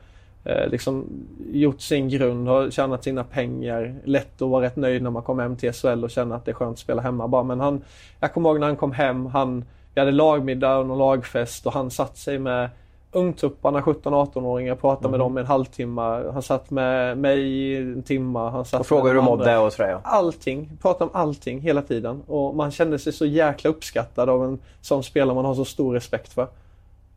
[0.45, 1.05] Eh, liksom
[1.53, 3.95] gjort sin grund, har tjänat sina pengar.
[4.05, 6.51] Lätt att vara rätt nöjd när man kommer hem till SHL och känna att det
[6.51, 7.43] är skönt att spela hemma bara.
[7.43, 7.83] Men han,
[8.21, 9.65] jag kommer ihåg när han kom hem, han,
[9.95, 12.71] vi hade lagmiddag och lagfest och han satt sig med
[13.15, 16.01] ungtupparna, 17-18-åringar, pratade med dem i en halvtimme.
[16.33, 18.39] Han satt med mig i en timme.
[18.39, 20.01] Han satt Och frågade hur du mådde och sådär ja.
[20.05, 20.71] Allting.
[20.83, 22.23] Pratade om allting hela tiden.
[22.27, 25.95] Och man kände sig så jäkla uppskattad av en sån spelare man har så stor
[25.95, 26.47] respekt för.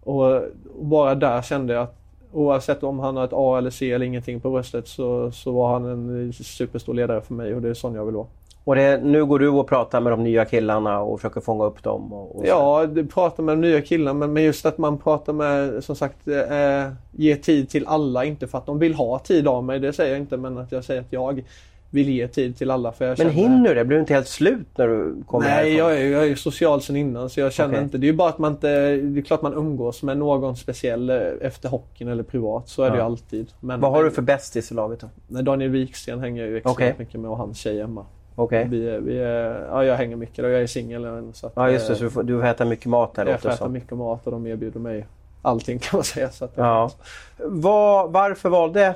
[0.03, 0.41] Och
[0.81, 4.39] bara där kände jag att oavsett om han har ett A eller C eller ingenting
[4.39, 7.95] på bröstet så, så var han en superstor ledare för mig och det är sån
[7.95, 8.27] jag vill vara.
[8.67, 11.83] Och det, nu går du och pratar med de nya killarna och försöker fånga upp
[11.83, 12.13] dem.
[12.13, 12.47] Och, och.
[12.47, 15.95] Ja, det pratar med de nya killarna men, men just att man pratar med, som
[15.95, 18.25] sagt, eh, ge tid till alla.
[18.25, 20.37] Inte för att de vill ha tid av mig, det säger jag inte.
[20.37, 21.43] Men att jag säger att jag
[21.89, 22.91] vill ge tid till alla.
[22.91, 23.85] För jag Men känner, hinner du det?
[23.85, 25.77] Blir du inte helt slut när du kommer Nej, härifrån?
[25.89, 27.83] jag är, jag är social sen innan så jag känner Okej.
[27.83, 27.97] inte.
[27.97, 28.67] Det är ju bara att man inte...
[28.97, 32.69] Det är klart man umgås med någon speciell eh, efter hockeyn eller privat.
[32.69, 33.05] Så är det ju Ja.
[33.05, 33.51] alltid.
[33.59, 35.07] Men, Vad har du för bästis i laget då?
[35.27, 36.95] Nej, Daniel Wiksten hänger jag ju extremt Okej.
[36.97, 38.05] mycket med och hans tjej Emma.
[38.35, 38.67] Okej.
[38.69, 41.87] Vi, är- vi är, ja, jag hänger mycket och jag är singel så Ja just
[41.87, 43.71] det, eh, så du får, du får äta mycket mat här Jag får äta som.
[43.71, 45.05] mycket mat och de erbjuder mig
[45.41, 46.29] allting kan man säga.
[46.29, 46.91] Så att, Ja.
[47.37, 48.95] Vad- varför valde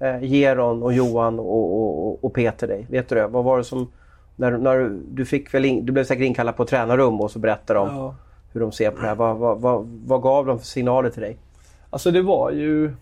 [0.00, 2.86] eh, Geron och Johan och, och, och Peter dig?
[2.90, 3.26] Vet du det?
[3.26, 3.88] Vad var det som...
[4.36, 7.78] När, när du, fick väl in, du blev säkert inkallad på tränarrum och så berättade
[7.78, 8.14] de Ja.
[8.52, 9.14] hur de ser på det här.
[9.14, 11.36] Vad, vad, vad, vad gav de för signaler till dig?
[11.90, 12.92] Alltså det var ju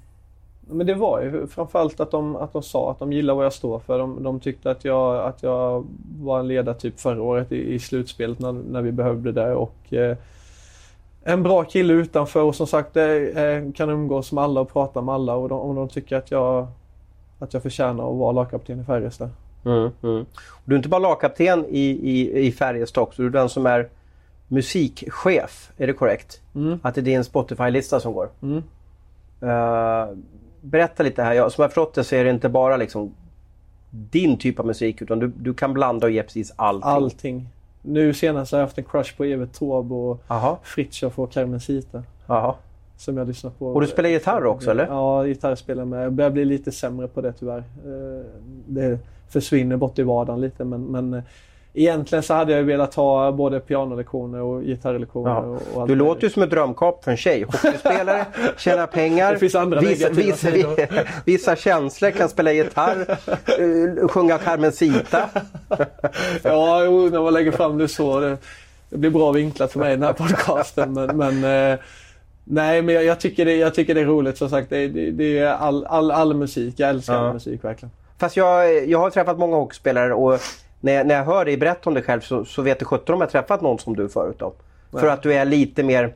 [0.70, 3.52] men det var ju framförallt att de, att de sa att de gillar vad jag
[3.52, 3.98] står för.
[3.98, 5.86] De, de tyckte att jag, att jag
[6.20, 9.54] var en ledartyp förra året i, i slutspelet när, när vi behövde det.
[9.54, 10.16] Och, eh,
[11.22, 13.04] en bra kille utanför och som sagt eh,
[13.74, 16.66] kan umgås med alla och prata med alla och de, och de tycker att jag,
[17.38, 19.30] att jag förtjänar att vara lagkapten i Färjestad.
[19.64, 20.26] Mm, mm.
[20.64, 23.88] Du är inte bara lagkapten i, i, i Färjestad också, du är den som är
[24.48, 25.72] musikchef.
[25.76, 26.40] Är det korrekt?
[26.54, 26.80] Mm.
[26.82, 28.28] Att det är din Spotify-lista som går?
[29.40, 30.08] Eh,
[30.60, 31.32] berätta lite här.
[31.32, 33.14] Jag, som jag förstått det så är det inte bara liksom
[33.90, 36.90] din typ av musik utan du, du kan blanda och ge precis allting.
[36.90, 37.48] Allting.
[37.82, 40.20] Nu senast har jag haft en crush på Evert Taube och
[40.62, 42.02] Fritiof och Carmencita.
[42.26, 42.54] jaha.
[42.98, 43.66] Som jag lyssnar på.
[43.66, 44.86] Och du spelar gitarr också, eller?
[44.86, 46.04] Ja, gitarr spelar jag med.
[46.04, 47.58] Jag börjar bli lite sämre på det tyvärr.
[47.58, 48.24] Eh,
[48.66, 51.22] Det försvinner bort i vardagen lite men, men eh,
[51.74, 55.30] egentligen så hade jag velat ha både pianolektioner och gitarrlektioner.
[55.30, 55.38] Ja.
[55.38, 57.42] Och, och Du låter ju som ett drömkap för en tjej.
[57.42, 58.26] Hockeyspelare,
[58.56, 60.76] tjäna pengar, Det finns andra visa, sidor.
[61.26, 63.18] visa känslor, kan spela gitarr,
[64.00, 65.30] eh, sjunga Carmencita.
[66.42, 68.20] Ja, jo, när man lägger fram det så.
[68.20, 68.36] Det,
[68.90, 70.92] det blir bra vinklat för mig i den här podcasten.
[70.92, 71.78] Men, men eh,
[72.50, 74.38] nej, men jag, jag, tycker det, jag tycker det är roligt.
[74.38, 76.74] Som sagt, det, det, det är all, all, all musik.
[76.76, 77.20] Jag älskar Ja.
[77.20, 77.90] all musik verkligen.
[78.18, 80.40] Fast jag, jag har träffat många hockeyspelare och
[80.80, 83.14] när jag, när jag hör dig berätta om dig själv så, så vet du sjutton
[83.14, 84.52] om jag träffat någon som du förut då.
[84.92, 86.14] För att du är lite mer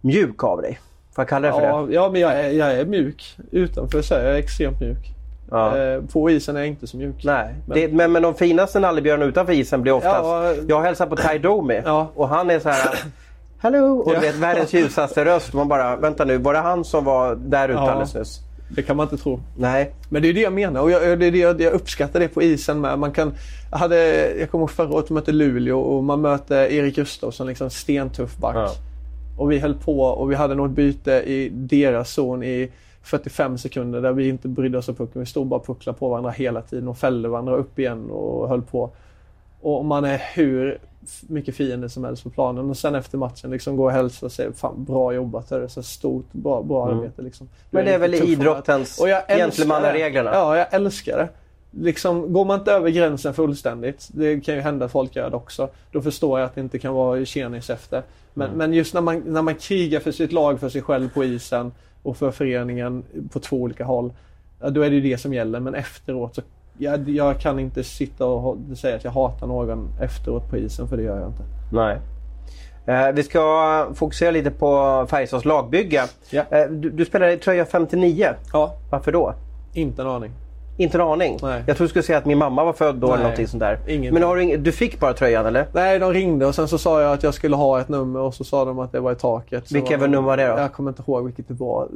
[0.00, 0.78] mjuk av dig.
[1.14, 1.66] Får jag kalla det för det?
[1.66, 3.36] Ja, ja, men jag är, jag är mjuk.
[3.50, 4.96] Utanför så är jag extremt mjuk.
[5.50, 5.78] Ja.
[5.78, 7.14] Eh, på isen är jag inte så mjuk.
[7.24, 10.24] Nej, Men- det, men, men de finaste nallebjörnarna utanför isen blir oftast...
[10.24, 10.54] Ja.
[10.68, 12.10] Jag hälsar på Ty Domi Ja.
[12.14, 12.98] och han är så här...
[13.64, 13.98] Hello!
[13.98, 14.20] Och Ja.
[14.20, 15.52] vet världens ljusaste röst.
[15.54, 17.90] Man bara, vänta nu, var det han som var där ute Ja.
[17.90, 18.40] alldeles nyss?
[18.68, 19.40] Det kan man inte tro.
[19.56, 19.94] Nej.
[20.08, 22.28] Men det är det jag menar och jag, det är det jag, jag uppskattar det
[22.28, 22.98] på isen med.
[22.98, 23.32] Man kan,
[23.70, 27.70] jag, hade, jag kommer ihåg förra året mötte Luleå och man möter Erik Gustafsson, liksom
[27.70, 28.56] stentuff back.
[28.56, 28.68] Ja.
[29.38, 32.70] Och vi höll på och vi hade något byte i deras zon i
[33.02, 35.20] 45 sekunder där vi inte brydde oss om pucken.
[35.20, 38.48] Vi stod bara och pucklade på varandra hela tiden och fällde varandra upp igen och
[38.48, 38.90] höll på.
[39.60, 40.78] Och man är hur
[41.28, 44.32] mycket fiender som helst på planen och sen efter matchen liksom gå och hälsa och
[44.32, 46.98] säga fan bra jobbat, det är så stort, bra, bra Mm.
[46.98, 47.48] arbete liksom.
[47.70, 50.30] Men det är väl idrottens och jag älskar gentlemannareglerna?
[50.32, 51.28] Ja, jag älskar det.
[51.84, 55.36] Liksom, går man inte över gränsen fullständigt, det kan ju hända att folk gör det
[55.36, 58.02] också, då förstår jag att det inte kan vara tjenis efter.
[58.34, 58.58] Men, Mm.
[58.58, 61.72] men just när man, när man krigar för sitt lag, för sig själv på isen
[62.02, 64.12] och för föreningen på två olika håll,
[64.70, 65.60] då är det ju det som gäller.
[65.60, 66.42] Men efteråt så
[66.78, 70.96] jag, jag kan inte sitta och säga att jag hatar någon efteråt på isen, för
[70.96, 71.42] det gör jag inte.
[71.72, 71.98] Nej.
[72.86, 76.04] Eh, vi ska fokusera lite på Färjestads lagbygge.
[76.30, 76.42] Ja.
[76.50, 78.28] Eh, du, du spelar i tröja 59.
[78.52, 79.34] Ja, Varför då?
[79.72, 80.30] inte en aning.
[80.76, 81.38] Inte en aning.
[81.42, 81.62] Nej.
[81.66, 83.60] Jag tror du skulle säga att min mamma var född då eller Nej, någonting sånt
[83.60, 83.78] där.
[83.86, 84.14] ingenting.
[84.14, 85.66] Men har du, du fick bara tröjan eller?
[85.72, 88.34] Nej, de ringde och sen så sa jag att jag skulle ha ett nummer och
[88.34, 89.72] så sa de att det var i taket.
[89.72, 90.58] Var nummer var det då?
[90.58, 91.88] Jag kommer inte ihåg vilket det var.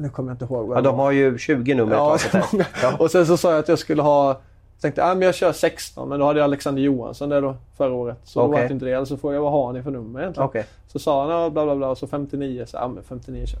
[0.00, 2.18] Nu kommer jag inte ihåg vad Ja, de har ju 20 nummer Ja.
[2.82, 2.96] Ja.
[2.98, 4.28] Och sen så sa jag att jag skulle ha...
[4.28, 7.56] Jag tänkte att men jag kör 16 men då hade jag Alexander Johansson där då
[7.76, 8.16] förra året.
[8.24, 8.60] Så då Okej.
[8.62, 8.94] var det inte det.
[8.94, 10.48] Alltså får jag vad har ni för nummer egentligen?
[10.48, 10.64] Okej.
[10.86, 12.64] Så sa han ja, bla bla bla och så 59.
[12.66, 13.60] Så ja men 59 kör.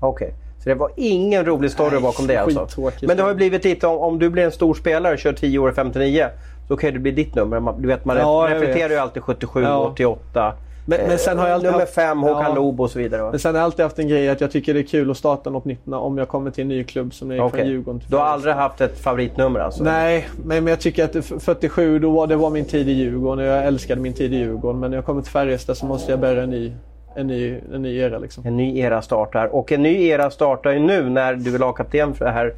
[0.00, 0.34] Okej.
[0.62, 2.66] Så det var ingen rolig story Nej, bakom det alltså?
[3.02, 5.32] Men det har ju blivit lite om, om du blir en stor spelare och kör
[5.32, 6.26] 10 år 59
[6.68, 7.74] så kan det bli ditt nummer.
[7.78, 8.96] Du vet man Ja, reflekterar vet.
[8.96, 9.78] ju alltid 77, Ja.
[9.78, 10.52] 88.
[10.84, 12.54] Men, men sen har jag alltid nummer haft- fem, Håkan Ja.
[12.54, 13.22] Loob och så vidare.
[13.22, 13.30] va?
[13.30, 15.16] Men sen har jag alltid haft en grej att jag tycker det är kul att
[15.16, 17.60] starta något nytt om jag kommer till en ny klubb som gick Okej.
[17.60, 19.84] från Djurgården Du har aldrig haft ett favoritnummer alltså?
[19.84, 23.38] Nej, men, jag tycker att det- 47 då var, det var min tid i Djurgården
[23.46, 24.80] och jag älskade min tid i Djurgården.
[24.80, 26.72] Men när jag kommer till Färjestad så måste jag börja en ny,
[27.16, 28.46] en ny, en ny era liksom.
[28.46, 29.46] En ny era startar.
[29.54, 32.54] Och en ny era startar ju nu när du är lagkapten för det här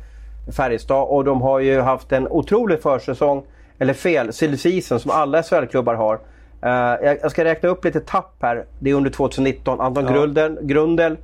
[0.56, 1.02] Färjestad.
[1.08, 3.42] Och de har ju haft en otrolig försäsong.
[3.78, 6.18] Eller fel, silly som alla SHL-klubbar har.
[6.64, 8.64] Eh, jag, ska räkna upp lite tapp här.
[8.78, 9.80] Det är under 2019.
[9.80, 10.12] Anton Ja.
[10.12, 11.16] Grundel, Grundel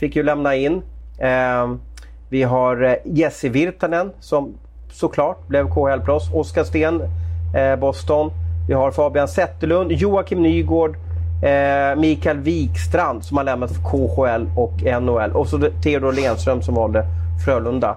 [0.00, 0.82] fick ju lämna in.
[1.18, 1.74] Eh,
[2.28, 4.54] vi har eh, Jesse Virtanen som
[4.92, 6.34] såklart blev KHL-proffs.
[6.34, 7.02] Oskar Sten,
[7.80, 8.30] Boston.
[8.68, 10.96] Vi har Fabian Zetterlund, Joakim Nygård,
[11.96, 15.30] Mikael Wikstrand som har lämnat för KHL och NHL.
[15.32, 17.04] Och så Theodor Lenström som valde
[17.44, 17.96] Frölunda.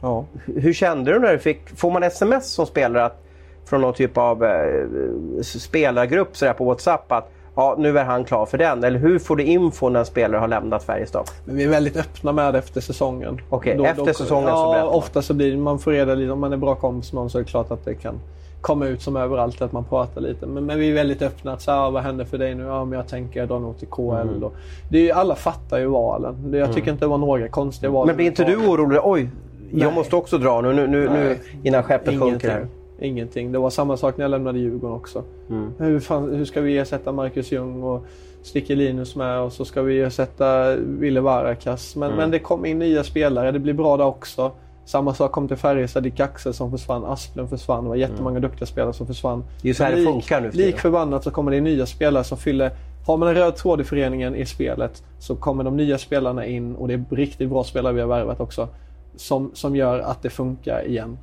[0.00, 0.24] Ja.
[0.46, 1.68] Hur- Hur kände du när du fick...
[1.78, 3.22] Får man sms som spelare att,
[3.68, 8.24] från någon typ av eh, spelargrupp så där på WhatsApp att ja, nu är han
[8.24, 8.84] klar för den?
[8.84, 11.24] Eller hur får du info när en spelare har lämnat Färjestad?
[11.44, 13.40] Men vi är väldigt öppna med det efter säsongen.
[13.50, 14.94] Okej, efter säsongen så ja, berättar man.
[14.94, 17.38] ofta så blir man får reda lite, om man är bra kompis med någon så
[17.38, 18.20] är det klart att det kan
[18.60, 20.46] komma ut som överallt att man pratar lite.
[20.46, 21.52] Men, men vi är väldigt öppna.
[21.52, 22.62] Att, så här, "Ah, vad händer för dig nu?
[22.64, 24.00] Ja, men jag tänker jag drar nog till KL.
[24.12, 24.44] Mm.
[24.44, 24.52] Och,
[24.90, 26.50] det är, ju- alla fattar ju valen.
[26.50, 28.06] Det, jag tycker inte det var några konstiga val.
[28.06, 29.00] Men blir inte du orolig?
[29.04, 29.28] Oj,
[29.70, 29.94] jag Nej.
[29.94, 32.66] måste också dra nu, nu, nu, nu innan skeppet sjunker här.
[33.00, 33.52] Ingenting.
[33.52, 35.22] Det var samma sak när jag lämnade Djurgården också.
[35.50, 35.72] Mm.
[35.78, 38.04] Hur, fan, hur ska vi ersätta Marcus Ljung och
[38.42, 41.96] sticker Linus med och så ska vi ersätta Ville Varakas.
[41.96, 42.16] Men, Mm.
[42.18, 43.52] men det kom in nya spelare.
[43.52, 44.50] Det blir bra där också.
[44.84, 46.02] Samma sak kom till Färjestad.
[46.02, 47.04] Dick Axelsson försvann.
[47.04, 47.84] Asplund försvann.
[47.84, 49.44] Det var jättemånga duktiga spelare som försvann.
[49.62, 50.50] Det är så här det Lik- funkar nu.
[50.50, 52.70] Lik förbannat så kommer det nya spelare som fyller...
[53.06, 56.76] Har man en röd tråd i föreningen i spelet så kommer de nya spelarna in
[56.76, 58.68] och det är riktigt bra spelare vi har värvat också.
[59.16, 61.18] Som, som gör att det funkar igen.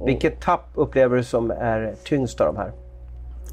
[0.00, 2.72] Och- Vilket tapp upplever du som är tyngst av de här?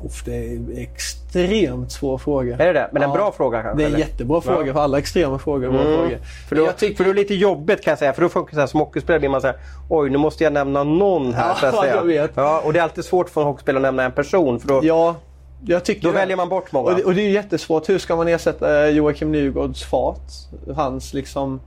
[0.05, 2.53] Uff, det är en extremt svår fråga.
[2.57, 2.89] Är det det?
[2.91, 3.15] Men en Ja.
[3.15, 3.77] bra fråga kanske?
[3.77, 4.05] Det är en eller?
[4.05, 5.65] jättebra fråga för alla extrema frågor.
[5.67, 5.97] är Bra Mm.
[5.97, 6.17] frågor.
[6.49, 8.13] För då, tycker, för då är det lite jobbigt kan jag säga.
[8.13, 9.55] För då funkar det så här som hockeyspelare blir man så här,
[9.89, 11.55] oj nu måste jag nämna någon här.
[11.61, 12.31] Ja, så jag vet.
[12.35, 14.59] Ja, och det är alltid svårt för en hockeyspelare att nämna en person.
[14.59, 15.15] För då, ja,
[15.65, 16.89] jag tycker då väljer man bort många.
[16.89, 17.89] Och det, och det är jättesvårt.
[17.89, 20.21] Hur ska man ersätta eh, Joakim Nygårds fart?
[20.75, 21.59] Hans liksom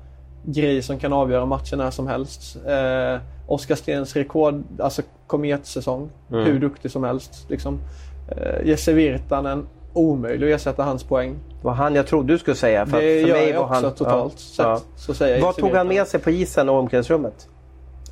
[0.43, 2.57] grej som kan avgöra matchen när som helst.
[2.67, 6.11] Eh, Oskar Stens rekord, alltså kometsäsong.
[6.31, 6.45] Mm.
[6.45, 7.47] Hur duktig som helst.
[7.49, 7.81] Liksom.
[8.29, 11.37] Eh, Jesse Virtanen, omöjlig att ersätta hans poäng.
[11.61, 12.87] Det var han jag trodde du skulle säga.
[12.87, 14.89] För, det för gör mig jag var också han, totalt ja, sett.
[14.97, 17.49] Så säger jag Vad tog han med sig på isen och omklädningsrummet?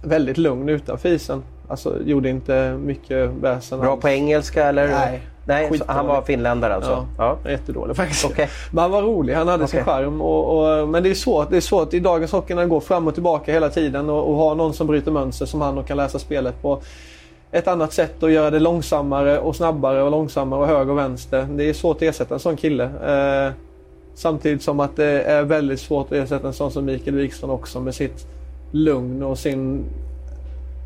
[0.03, 1.43] Väldigt lugn utanför isen.
[1.69, 4.89] Alltså gjorde inte mycket väsen Bra på engelska eller?
[4.89, 5.93] Nej, Nej skitdålig.
[5.93, 7.07] han var finländare alltså?
[7.19, 7.39] Ja.
[7.45, 7.51] Ja.
[7.51, 8.25] Jättedålig faktiskt.
[8.25, 8.49] Okej.
[8.71, 9.93] Men han var rolig, han hade sin Okej.
[9.93, 10.21] charm.
[10.21, 11.51] Och, och, men det är svårt.
[11.51, 14.31] Det är svårt i dagens hockey när det går fram och tillbaka hela tiden och,
[14.31, 16.81] och ha någon som bryter mönster som han och kan läsa spelet på
[17.51, 21.47] ett annat sätt och göra det långsammare och snabbare och långsammare och höger och vänster.
[21.51, 22.85] Det är svårt att ersätta en sån kille.
[22.85, 23.53] Eh,
[24.15, 27.81] samtidigt som att det är väldigt svårt att ersätta en sån som Mikael Wikström också
[27.81, 28.27] med sitt
[28.73, 29.85] lugn och sin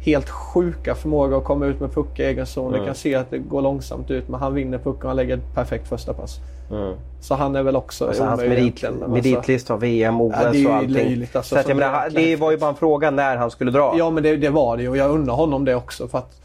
[0.05, 2.69] helt sjuka förmåga att komma ut med puck i egen zon.
[2.69, 2.81] Mm.
[2.81, 5.37] Du kan se att det går långsamt ut men han vinner pucken och han lägger
[5.37, 6.39] ett perfekt första pass.
[6.71, 6.95] Mm.
[7.21, 10.51] Så han är väl också Alltså, hans omöjlig merit, alltså- meritlista av VM, OS Ja,
[10.53, 10.93] det är ju och allting.
[10.93, 13.71] löjligt, alltså, så att, jag menar, det var ju bara en fråga när han skulle
[13.71, 13.95] dra.
[13.99, 16.39] Ja men det, det var det ju och jag undrar honom det också för att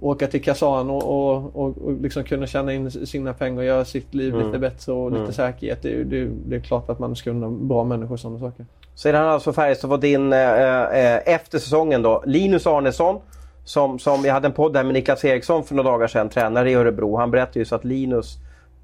[0.00, 3.84] åka till Kazan och, och, och, och liksom kunna tjäna in sina pengar och göra
[3.84, 4.46] sitt liv Mm.
[4.46, 5.32] lite bättre och lite Mm.
[5.32, 5.82] säkerhet.
[5.82, 8.66] Det, det, det är klart att man ska undra bra människor sådana saker.
[8.94, 10.38] Sedan alltså Färjestad fått in eh,
[10.82, 13.20] eh, efter säsongen då Linus Arnesson.
[13.64, 16.70] Som, som jag hade en podd där med Niklas Eriksson för några dagar sedan, tränare
[16.70, 17.16] i Örebro.
[17.16, 18.36] Han berättade ju så att Linus,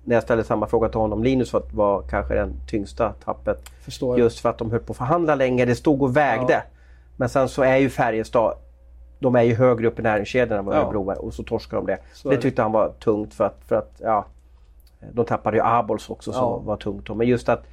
[0.04, 3.58] när jag ställde samma fråga till honom, Linus var, var kanske den tyngsta tappet.
[3.84, 4.18] Förstår.
[4.18, 6.52] Just för att de höll på att förhandla länge, det stod och vägde.
[6.52, 6.60] Ja.
[7.16, 8.54] Men sen så är ju Färjestad,
[9.18, 10.80] de är ju högre upp i näringskedjan än vad Ja.
[10.80, 11.98] Örebro är och så torskar de det.
[12.12, 12.36] Så det.
[12.36, 14.26] tyckte han var tungt för att, för att ja,
[15.12, 16.58] de tappade ju Abols också som Ja.
[16.58, 17.06] var tungt.
[17.06, 17.14] då.
[17.14, 17.64] Men just att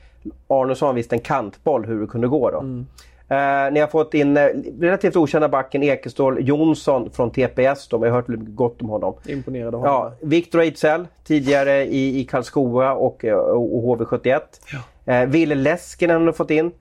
[0.48, 2.60] Arnesson visste en kantboll hur det kunde gå då.
[2.60, 2.86] Mm.
[3.28, 4.48] Eh, ni har fått in eh,
[4.80, 7.88] relativt okända backen Ekestål Jonsson från TPS.
[7.88, 9.14] De har hört gott om honom.
[9.26, 9.96] Imponerad av honom.
[9.96, 14.42] Ja, Viktor Ejdsell tidigare i, i Karlskoga och, eh, och, och HV71.
[15.06, 16.72] Eh, Ville Leskinen har fått in.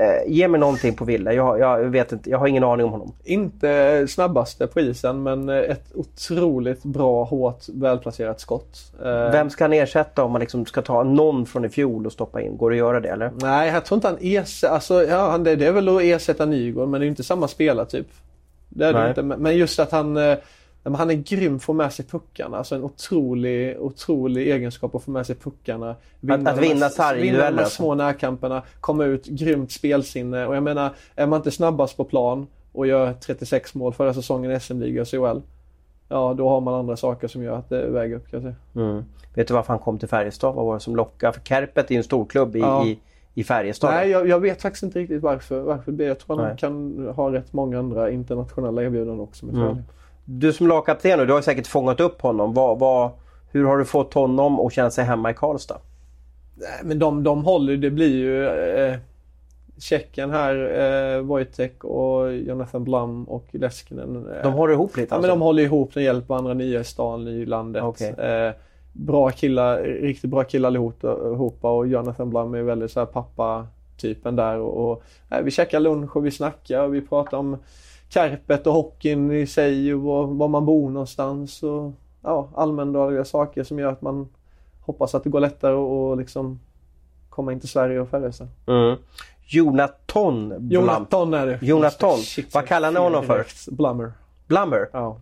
[0.00, 1.32] Eh, ge mig någonting på Ville.
[1.32, 3.12] Jag, jag vet inte, jag har ingen aning om honom.
[3.24, 8.92] Inte snabbaste på isen men eh, ett otroligt bra, hårt, välplacerat skott.
[9.04, 12.12] Eh, Vem ska han ersätta om man liksom ska ta någon från i fjol och
[12.12, 12.56] stoppa in?
[12.56, 13.32] Går det att göra det eller?
[13.40, 14.74] Nej, jag tror inte han ersätter...
[14.74, 18.06] Alltså, ja, han- det, är väl att ersätta Nygård men det är inte samma spelartyp.
[18.68, 19.08] Det är det Nej.
[19.08, 19.22] inte.
[19.22, 20.18] Men men just att han...
[20.82, 22.56] men Han är grym på att få med sig puckarna.
[22.56, 25.90] Alltså en otrolig, otrolig egenskap att få med sig puckarna.
[25.90, 28.62] att de här- vinna sargdueller Vinna de små närkamperna.
[28.80, 30.46] Komma ut, grymt spelsinne.
[30.46, 34.50] Och jag menar, är man inte snabbast på plan och gör 36 mål förra säsongen
[34.52, 35.40] i SM-liga och CHL.
[36.08, 38.86] ja, då har man andra saker som gör att det väger upp kan jag säga.
[38.86, 39.04] Mm.
[39.34, 40.54] Vet du varför han kom till Färjestad?
[40.54, 41.32] Vad var det som lockade?
[41.32, 42.86] För Kärpet är ju en storklubb i, Ja.
[42.86, 42.98] i,
[43.34, 43.90] i Färjestad.
[43.94, 45.60] Nej, jag, jag vet faktiskt inte riktigt varför.
[45.60, 46.04] varför det.
[46.04, 46.46] Jag tror Nej.
[46.46, 49.46] han kan ha rätt många andra internationella erbjudanden också.
[49.46, 49.66] Med Mm.
[49.68, 49.82] mm.
[50.24, 52.54] Du som lagkapten nu, du har säkert fångat upp honom.
[52.54, 53.10] Vad, vad,
[53.52, 55.78] hur har du fått honom att känna sig hemma i Karlstad?
[56.54, 58.96] Nej, men de, de håller Det blir ju eh,
[59.78, 64.16] Tjecken här, eh, Wojtek och Jonathan Blum och Leskinen.
[64.36, 65.28] Eh, De håller ihop lite ja, alltså?
[65.28, 67.82] men de håller ihop, de hjälper andra nya i stan, i landet.
[67.82, 68.14] Okej.
[68.18, 68.52] Eh,
[68.92, 74.58] bra killar, riktigt bra killar allihopa och Jonathan Blum är väldigt så här pappa-typen där.
[74.58, 77.56] Och, och, eh, vi käkar lunch och vi snackar och vi pratar om
[78.14, 81.62] Kärpet och hockeyn i sig och var, var man bor någonstans.
[81.62, 81.92] Och,
[82.22, 84.28] ja, allmändagliga saker som gör att man
[84.80, 86.60] hoppas att det går lättare att liksom
[87.28, 88.48] komma in till Sverige och Färjestad.
[88.66, 88.96] Mm.
[89.46, 90.68] Jonathan Blum.
[90.70, 91.58] Jonathan är det.
[91.62, 92.16] Jonathan.
[92.18, 93.46] Shit, Vad kallar ni honom för?
[93.70, 94.12] Blummer.
[94.46, 94.88] Blummer.
[94.92, 95.16] Ja.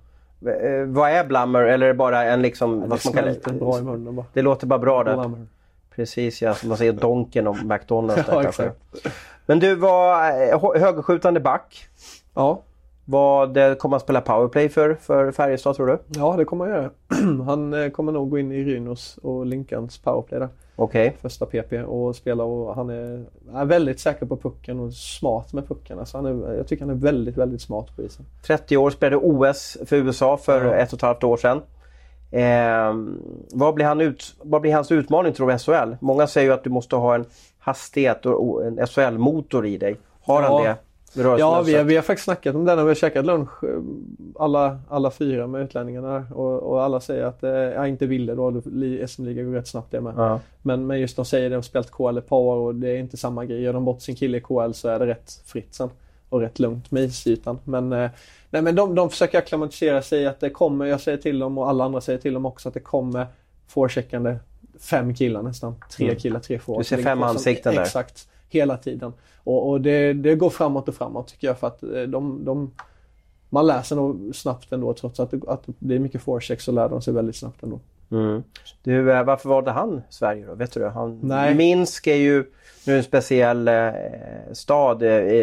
[0.47, 1.63] Eh, vad är Blummer?
[1.63, 2.81] Eller är det bara en liksom...
[2.81, 4.27] Det vad ska man smälter bra i munnen bara.
[4.33, 5.05] Det låter bara bra.
[5.05, 5.47] Blummer.
[5.95, 8.27] Precis ja, som man säger Donken och McDonalds.
[8.27, 8.73] där
[9.03, 9.11] Ja.
[9.47, 11.89] Men du var eh, hö- högerskjutande back.
[12.35, 12.63] Ja.
[13.11, 15.99] Vad kommer han spela powerplay för, för Färjestad tror du?
[16.09, 16.91] Ja, det kommer han göra.
[17.47, 20.49] Han eh, kommer nog gå in i Rynos och Linkans powerplay där.
[20.77, 21.17] Okej.
[21.23, 25.69] Första PP och spela och han är, är väldigt säker på pucken och smart med
[25.69, 25.99] pucken.
[25.99, 28.25] Alltså han är, jag tycker han är väldigt, väldigt smart på isen.
[28.47, 30.75] 30 år, spelade OS för USA för Ja.
[30.75, 31.63] ett och ett halvt år sedan.
[32.31, 32.95] Eh,
[33.53, 35.95] vad, blir han ut, vad blir hans utmaning tror du i SHL?
[36.01, 37.25] Många säger ju att du måste ha en
[37.59, 39.97] hastighet och, en SHL-motor i dig.
[40.23, 40.63] Har han Ja.
[40.65, 40.77] det?
[41.41, 43.65] Ja, vi har, vi har faktiskt snackat om det när vi har käkat lunch.
[43.65, 43.81] eh,
[44.39, 48.35] Alla, alla fyra med utlänningarna och, och alla säger att eh, jag inte vill det
[48.35, 48.51] då.
[48.65, 50.15] Li- SM-liga går rätt snabbt det med.
[50.17, 50.41] Ja.
[50.63, 52.89] Men, men just de säger det, de har spelat KL ett par år och det
[52.89, 53.63] är inte samma grej.
[53.63, 55.91] Gör de bort sin kille i KL så är det rätt fritt sen.
[56.29, 57.59] Och rätt lugnt med isytan.
[57.65, 58.11] Men, eh,
[58.51, 61.69] nej, men de, de försöker acklimatisera sig att det kommer, jag säger till dem och
[61.69, 63.27] alla andra säger till dem också att det kommer
[63.69, 64.37] forecheckande
[64.81, 65.75] fem killar nästan.
[65.97, 66.19] Tre Mm.
[66.19, 66.89] killar, tre forwards.
[66.89, 67.83] Du ser fem ansikten där.
[67.83, 68.29] Exakt.
[68.49, 69.13] Hela tiden.
[69.45, 72.71] Och, och det, det går framåt och framåt tycker jag för att eh, de, de
[73.49, 76.73] man lär sig nog snabbt ändå trots att det, att det är mycket forecheck så
[76.73, 77.81] lär de sig väldigt snabbt ändå.
[78.11, 78.43] Mm.
[78.83, 80.55] Du, eh, varför valde han Sverige då?
[80.55, 80.89] Vet du det?
[80.91, 81.55] Han, Nej.
[81.55, 82.45] Minsk är ju
[82.87, 83.91] nu en speciell eh,
[84.53, 85.39] stad eh, i,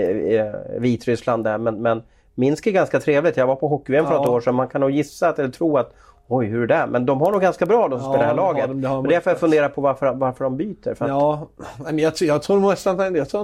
[0.75, 2.01] i Vitryssland där men, men
[2.35, 3.37] Minsk är ganska trevligt.
[3.37, 4.23] Jag var på hockey-VM för Ja.
[4.23, 4.55] ett år sedan.
[4.55, 5.93] Man kan nog gissa att, eller tro att
[6.27, 6.87] Oj, hur är det?
[6.91, 8.67] Men de har nog ganska bra de som Ja, spelar det här laget.
[8.67, 10.93] de, det har och de därför jag funderar på varför, varför de byter.
[10.95, 11.47] För att, Ja,
[11.83, 13.41] men jag, tror- jag tror nästan att jag tror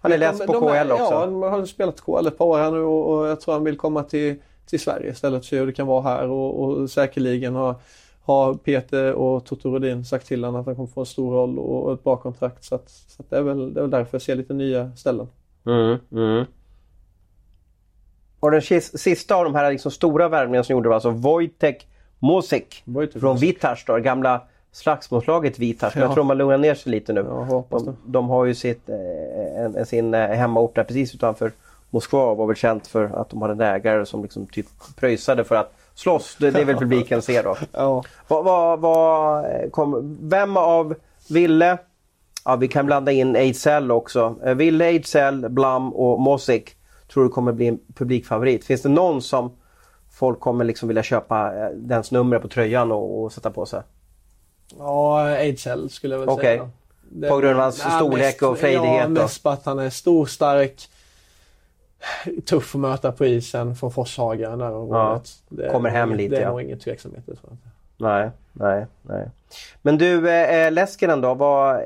[0.00, 1.04] han, är de- på de KL också.
[1.14, 3.64] Ja, han har spelat KL ett par år här nu och, och jag tror han
[3.64, 7.54] vill komma till, till Sverige istället för hur det kan vara här och, och säkerligen
[7.54, 7.74] har,
[8.22, 11.58] har Peter och Toto Rodin sagt till honom att han kommer få en stor roll
[11.58, 12.64] och, och ett bra kontrakt.
[12.64, 14.90] Så, att, så att det, är väl, det är väl därför jag ser lite nya
[14.96, 15.28] ställen.
[15.66, 16.44] Mm, mm.
[18.40, 21.88] Och den sis- sista av de här liksom stora värvningarna som gjorde var alltså Wojtek
[22.18, 23.38] Mosik Wojtek från
[23.86, 24.40] då, gamla
[24.72, 25.94] slagsmålslaget Vitars.
[25.94, 26.08] Men Ja.
[26.08, 27.26] jag tror man lugnar ner sig lite nu.
[27.28, 27.64] Ja.
[27.70, 31.52] De, de har ju sitt, eh, sin eh, hemmaort där precis utanför
[31.90, 35.44] Moskva och var väl känt för att de hade en ägare som liksom typ pröjsade
[35.44, 36.36] för att slåss.
[36.40, 37.56] Det, det är väl publiken ser då.
[37.72, 38.04] Ja.
[38.28, 40.94] Vad, vad, vad eh, kom, vem av
[41.28, 41.78] Ville,
[42.44, 44.34] ja vi kan blanda in Ejdsell också.
[44.44, 46.76] Eh, Ville, Ejdsell, Blam och Mosik
[47.12, 48.64] tror du kommer bli en publikfavorit.
[48.64, 49.50] Finns det någon som
[50.16, 53.80] folk kommer liksom vilja köpa eh, dens nummer på tröjan och, och sätta på sig?
[54.78, 56.58] Ja, Ejdsell skulle jag väl Okej.
[56.58, 56.70] säga.
[57.10, 59.90] Det- På grund av hans storlek mest- och frejdighet Ja, mest på att han är
[59.90, 60.88] stor, stark,
[62.44, 63.92] tuff att möta på isen från
[64.58, 65.20] där.
[65.48, 66.48] Det är Kommer hem nog- lite, Det är ja.
[66.50, 67.68] nog ingen tveksamhet, det tror jag inte.
[67.98, 69.30] Nej, nej, nej.
[69.82, 71.34] Men du, eh, Leskinen då?
[71.34, 71.80] Vad, eh,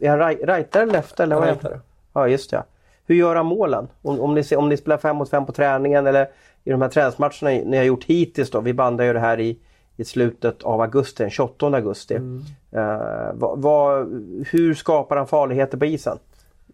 [0.00, 1.20] är han right- rightare eller left?
[1.20, 1.80] Eller vad är.
[2.12, 2.62] Ja, just det.
[3.06, 3.88] Hur gör han målen?
[4.02, 6.28] Om, om, ni, om ni spelar fem mot fem på träningen eller
[6.64, 8.60] i de här träningsmatcherna ni har gjort hittills då.
[8.60, 9.58] Vi bandar ju det här i,
[9.96, 12.14] i slutet av augusti, den 28 augusti.
[12.14, 12.44] Mm.
[12.70, 14.06] Eh, vad, vad,
[14.50, 16.18] hur skapar han farligheter på isen?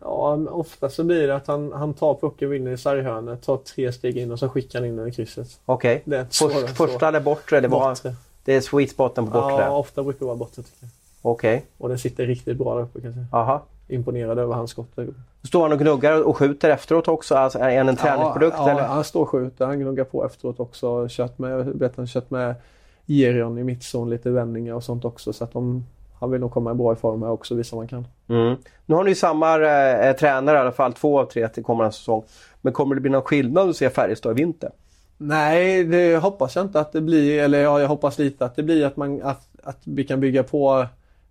[0.00, 3.92] Ja, ofta så blir det att han, han tar pucken, vinner i sarghörnet, tar tre
[3.92, 5.60] steg in och så skickar han in den i krysset.
[5.64, 6.02] Okej.
[6.04, 6.66] Det Först, så.
[6.66, 7.58] första eller bortre?
[7.58, 7.90] Eller vad?
[7.90, 8.14] Bortre.
[8.44, 9.64] Det är sweet spoten på bortre?
[9.64, 10.90] Ja, ofta brukar det vara bortre tycker jag.
[11.22, 11.64] Okej.
[11.78, 13.26] Och den sitter riktigt bra där uppe kan jag säga.
[13.32, 13.62] Aha.
[13.88, 14.88] Imponerad över hans skott.
[14.94, 15.08] där.
[15.42, 17.34] Står han och gnuggar och skjuter efteråt också?
[17.34, 18.56] Alltså, är han en träningsprodukt?
[18.58, 19.66] Ja, ja, han står och skjuter.
[19.66, 21.06] Han gnuggar på efteråt också.
[21.10, 22.54] Kört med, vet han kört med
[23.06, 25.32] Gerion i mittzon, lite vändningar och sånt också.
[25.32, 25.86] Så att de,
[26.20, 28.06] han vill nog komma i bra form här också, visa man kan.
[28.28, 28.56] Mm.
[28.86, 32.24] Nu har ni samma eh, tränare i alla fall, två av tre till kommande säsong.
[32.60, 34.70] Men kommer det bli någon skillnad att se Färjestad i vinter?
[35.16, 37.42] Nej, det hoppas jag inte att det blir.
[37.42, 40.42] Eller ja, jag hoppas lite att det blir att, man, att, att vi kan bygga
[40.42, 40.86] på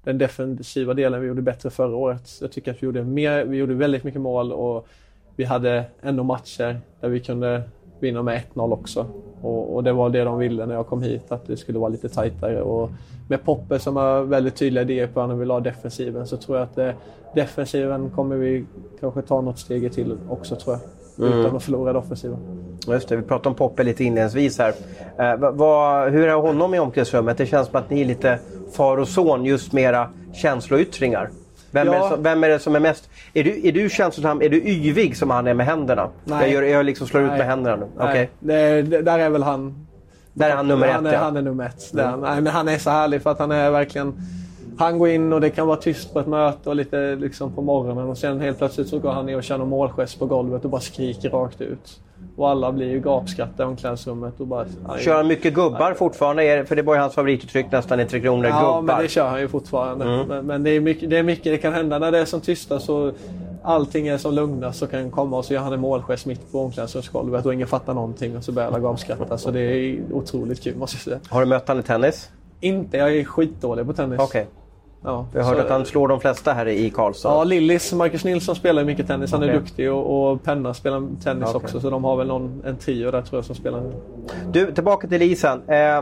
[0.08, 2.38] den defensiva delen vi gjorde bättre förra året.
[2.42, 4.88] Jag tycker att vi gjorde, mer, vi gjorde väldigt mycket mål och
[5.36, 7.62] vi hade ändå matcher där vi kunde
[8.00, 9.06] vinna med 1-0 också.
[9.42, 11.90] Och, och, det var det de ville när jag kom hit, att det skulle vara
[11.90, 12.62] lite tajtare.
[12.62, 12.90] Och
[13.30, 16.58] med Poppe som har väldigt tydliga idéer på hur han vill ha defensiven så tror
[16.58, 16.96] jag att det,
[17.36, 18.66] defensiven kommer vi
[19.00, 20.82] kanske ta något steg till också tror jag.
[21.20, 21.40] Mm.
[21.40, 22.38] Utan att förlora offensiven.
[22.88, 24.74] Just det, vi pratade om Poppe lite inledningsvis här.
[25.20, 27.38] Eh, vad, hur är honom i omklädningsrummet?
[27.38, 28.40] Det känns som att ni är lite
[28.74, 31.30] far och son just med era känsloyttringar.
[31.72, 31.94] Vem, ja.
[32.06, 33.10] är som, vem, är det som är mest...
[33.34, 36.10] Är du, är du känslosam, är du yvig som han är med händerna?
[36.24, 36.42] Nej.
[36.42, 37.32] Jag, gör, jag liksom slår Nej.
[37.32, 37.88] ut med händerna nu.
[37.98, 38.10] Nej.
[38.10, 38.28] Okay.
[38.40, 39.88] Det, det, där är väl han.
[40.34, 41.24] Där är han nummer han ett är, ja.
[41.24, 41.94] Han är nummer ett.
[41.94, 42.20] Mm.
[42.20, 44.14] Nej, men han är så härlig för att han är verkligen...
[44.80, 47.62] Han går in och det kan vara tyst på ett möte och lite liksom på
[47.62, 50.72] morgonen och sen helt plötsligt så går han ner och känner målgest på golvet och
[50.72, 52.00] bara skriker rakt ut.
[52.36, 54.40] Och alla blir ju gapskratta i omklädningsrummet.
[54.40, 54.66] Och bara,
[55.00, 56.66] kör han mycket gubbar fortfarande?
[56.68, 58.46] För det var ju hans favorituttryck nästan i Tre Kronor.
[58.46, 58.82] Ja, gubbar.
[58.82, 60.06] men det kör han ju fortfarande.
[60.06, 60.28] Mm.
[60.28, 62.42] Men, men, det, är mycket, det är mycket det kan hända när det är som
[62.42, 62.86] tystast.
[62.86, 63.12] Så
[63.64, 66.52] allting är som lugnast så kan han komma och så gör han en målgest mitt
[66.52, 69.38] på omklädningsrumsgolvet och ingen fattar någonting och så börjar alla gapskratta.
[69.38, 71.20] Så det är otroligt kul måste jag säga.
[71.30, 72.30] Har du mött honom i tennis?
[72.60, 74.20] Inte, jag är skitdålig på tennis.
[74.20, 74.46] Okay.
[75.04, 77.30] Ja, jag hörde så, att han slår de flesta här i Karlstad.
[77.30, 79.32] Ja, Lillis, Marcus Nilsson spelar mycket tennis.
[79.32, 79.60] Han är okay.
[79.60, 81.56] duktig och, och Penna spelar tennis okay.
[81.56, 81.80] också.
[81.80, 83.84] Så de har väl någon, en trio där tror jag som spelar.
[84.52, 85.62] Du, tillbaka till isen.
[85.68, 86.02] Eh,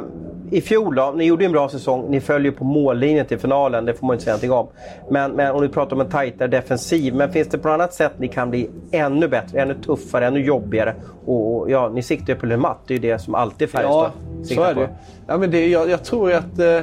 [0.51, 2.05] I fjol då, ni gjorde en bra säsong.
[2.09, 3.85] Ni följer på mållinjen till finalen.
[3.85, 4.67] Det får man inte säga någonting om.
[5.09, 7.15] Men, men om du pratar om en tajtare defensiv.
[7.15, 10.45] Men finns det på något annat sätt ni kan bli ännu bättre, ännu tuffare, ännu
[10.45, 10.95] jobbigare?
[11.25, 12.77] Och, och ja, ni siktar ju på Le Mat.
[12.87, 14.69] Det är ju det som alltid Färjestad ja, siktar på.
[14.69, 14.95] Ja, så är det.
[15.27, 16.59] Ja, men det, jag, jag tror att...
[16.59, 16.81] Eh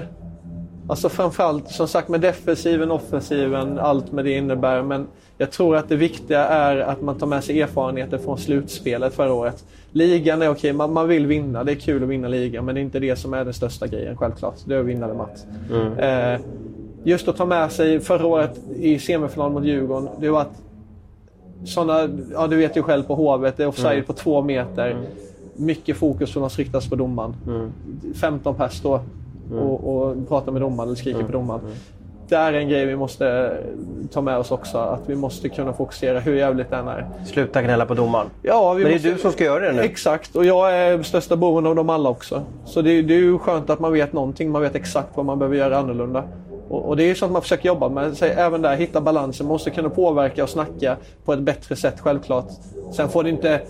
[0.86, 4.82] Alltså framförallt som sagt med defensiven, offensiven, allt med det innebär.
[4.82, 5.06] Men
[5.38, 9.32] jag tror att det viktiga är att man tar med sig erfarenheter från slutspelet förra
[9.32, 9.64] året.
[9.92, 11.64] Ligan är okej, man, man vill vinna.
[11.64, 13.86] Det är kul att vinna ligan, men det är inte det som är den största
[13.86, 14.54] grejen självklart.
[14.64, 15.38] Det är att vinna det match.
[15.70, 15.98] Mm.
[15.98, 16.40] Eh,
[17.04, 20.08] just att ta med sig förra året i semifinal mot Djurgården.
[20.20, 20.62] Det var att
[21.64, 24.04] sådana, ja du vet ju själv på Hovet, det är offside mm.
[24.04, 24.90] på två meter.
[24.90, 25.04] Mm.
[25.56, 27.34] Mycket fokus som riktas på domaren.
[28.14, 29.00] 15 pers då
[29.52, 29.64] mm.
[29.64, 31.26] och, och pratar med domaren eller skriker mm.
[31.26, 31.60] på domaren.
[31.60, 31.72] Mm.
[32.28, 33.56] Det är en grej vi måste
[34.12, 34.78] ta med oss också.
[34.78, 37.06] Att vi måste kunna fokusera hur jävligt den är.
[37.26, 38.26] Sluta gnälla på domaren.
[38.42, 39.10] Ja, Men det är måste...
[39.10, 39.82] du som ska göra det nu.
[39.82, 42.42] Exakt, och jag är största boven av dem alla också.
[42.64, 44.50] Så det, det är ju skönt att man vet någonting.
[44.50, 46.24] Man vet exakt vad man behöver göra annorlunda.
[46.68, 48.16] Och, och det är sånt man försöker jobba med.
[48.16, 49.46] Så även där, hitta balansen.
[49.46, 52.48] Man måste kunna påverka och snacka på ett bättre sätt självklart.
[52.92, 53.60] Sen får det inte...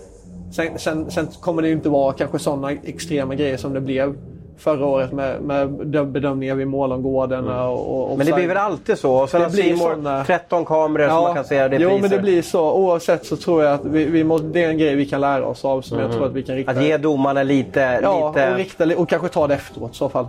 [0.51, 4.15] Sen, sen, sen kommer det inte vara kanske sådana extrema grejer som det blev
[4.63, 5.71] förra året med, med
[6.07, 7.53] bedömningar vid målområdena.
[7.53, 7.69] Mm.
[7.69, 9.15] Och, och men det blir väl alltid så?
[9.15, 10.25] Och sen det blir såna...
[10.25, 12.01] 13 kameror ja, som man kan se det Jo, priser.
[12.01, 12.73] men det blir så.
[12.73, 15.45] Oavsett så tror jag att vi, vi måste, det är en grej vi kan lära
[15.45, 16.09] oss av som mm.
[16.09, 16.71] jag tror att vi kan rikta.
[16.71, 17.99] Att ge domarna lite...
[18.03, 18.51] Ja, lite...
[18.51, 20.27] Och, rikta, och kanske ta det efteråt i så fall.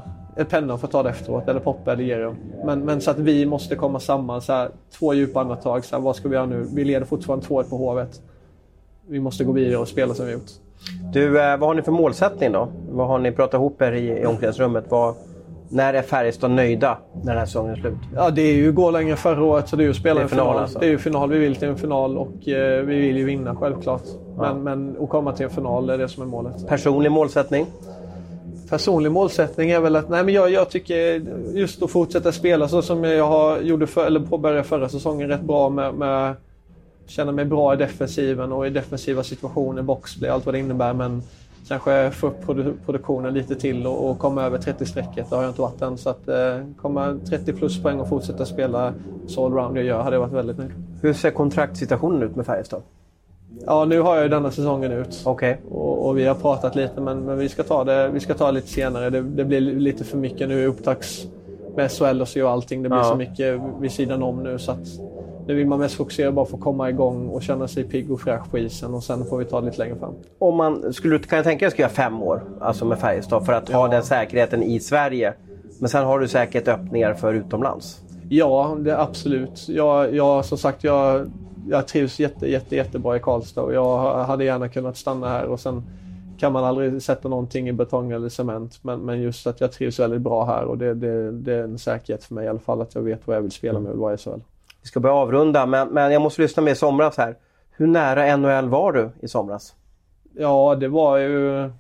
[0.51, 2.37] Pennan får ta det efteråt, eller Poppe eller Geron.
[2.65, 4.43] Men, men så att vi måste komma samman.
[4.43, 4.69] Så här,
[4.99, 5.85] två djupa andetag.
[5.85, 6.67] Så här, vad ska vi göra nu?
[6.75, 8.21] Vi leder fortfarande 2-1 på Hovet.
[9.09, 10.51] Vi måste gå vidare och spela som vi gjort.
[11.13, 12.69] Du, eh, vad har ni för målsättning då?
[12.91, 14.85] Vad har ni pratat ihop er i, i omklädningsrummet?
[14.89, 15.15] Vad,
[15.69, 17.95] när är Färjestad nöjda när den här säsongen är slut?
[18.15, 20.29] Ja, det är ju gå än förra året så det är ju att spela en
[20.29, 20.47] final.
[20.47, 20.63] final.
[20.63, 20.79] Alltså.
[20.79, 21.31] Det är ju final.
[21.31, 24.03] Vi vill till en final och eh, vi vill ju vinna självklart.
[24.37, 24.55] Men, ja.
[24.55, 26.69] men att komma till en final är det som är målet.
[26.69, 27.67] Personlig målsättning?
[28.71, 31.23] Personlig målsättning är väl att nej, men jag, jag tycker
[31.55, 35.43] just att fortsätta spela så som jag har, gjorde för, eller påbörjade förra säsongen rätt
[35.43, 36.35] bra med, med
[37.07, 40.95] känna mig bra i defensiven och i defensiva situationer, boxplay, allt vad det innebär.
[40.95, 41.23] Men
[41.69, 45.31] kanske få upp produ produktionen lite till och, och komma över 30-strecket.
[45.31, 45.99] Det har jag inte varit än.
[45.99, 48.95] Så att eh, komma 30 plus poäng och fortsätta spela
[49.27, 50.73] så allround jag gör hade jag varit väldigt nöjd.
[51.03, 52.83] Hur ser kontraktssituationen ut med Färjestad?
[53.67, 55.23] Ja, nu har jag ju denna säsongen ut.
[55.25, 55.57] Okay.
[55.71, 58.47] Och, och, vi har pratat lite men, men, vi, ska ta det, vi ska ta
[58.47, 59.11] det lite senare.
[59.11, 61.27] Det, det blir lite för mycket nu i upptakts
[61.77, 62.83] med SHL och så och allting.
[62.83, 63.05] Det blir ja.
[63.05, 64.89] så mycket vid sidan om nu så att
[65.47, 68.21] nu vill man mest fokusera bara för att komma igång och känna sig pigg och
[68.21, 70.15] fräsch på isen och sen får vi ta det lite längre fram.
[70.39, 73.53] Om man, skulle, kan jag tänka dig att skriva fem år alltså med Färjestad för
[73.53, 73.77] att ja.
[73.77, 75.35] ha den säkerheten i Sverige.
[75.81, 78.03] Men sen har du säkert öppningar för utomlands?
[78.29, 79.69] Ja, det, absolut.
[79.69, 81.31] Jag, jag, som sagt, jag,
[81.69, 85.61] jag trivs jätte, jätte, jättebra i Karlstad och jag hade gärna kunnat stanna här och
[85.61, 85.83] sen
[86.39, 88.79] kan man aldrig sätta någonting i betong eller cement.
[88.83, 91.79] Men, men just att jag trivs väldigt bra här och det, det, det är en
[91.79, 93.99] säkerhet för mig i alla fall att jag vet vad jag vill spela med och
[93.99, 94.41] vad jag är
[94.85, 97.37] Vi ska börja avrunda men, men jag måste lyssna med i somras här.
[97.71, 99.75] Hur nära NHL var du i somras?
[100.37, 101.71] Ja, det var ju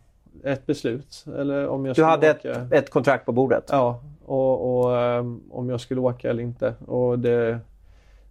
[0.45, 1.25] ett beslut.
[1.39, 3.65] Eller om jag du hade ett, ett kontrakt på bordet?
[3.71, 6.75] Ja, och, och um, om jag skulle åka eller inte.
[6.87, 7.61] Och det,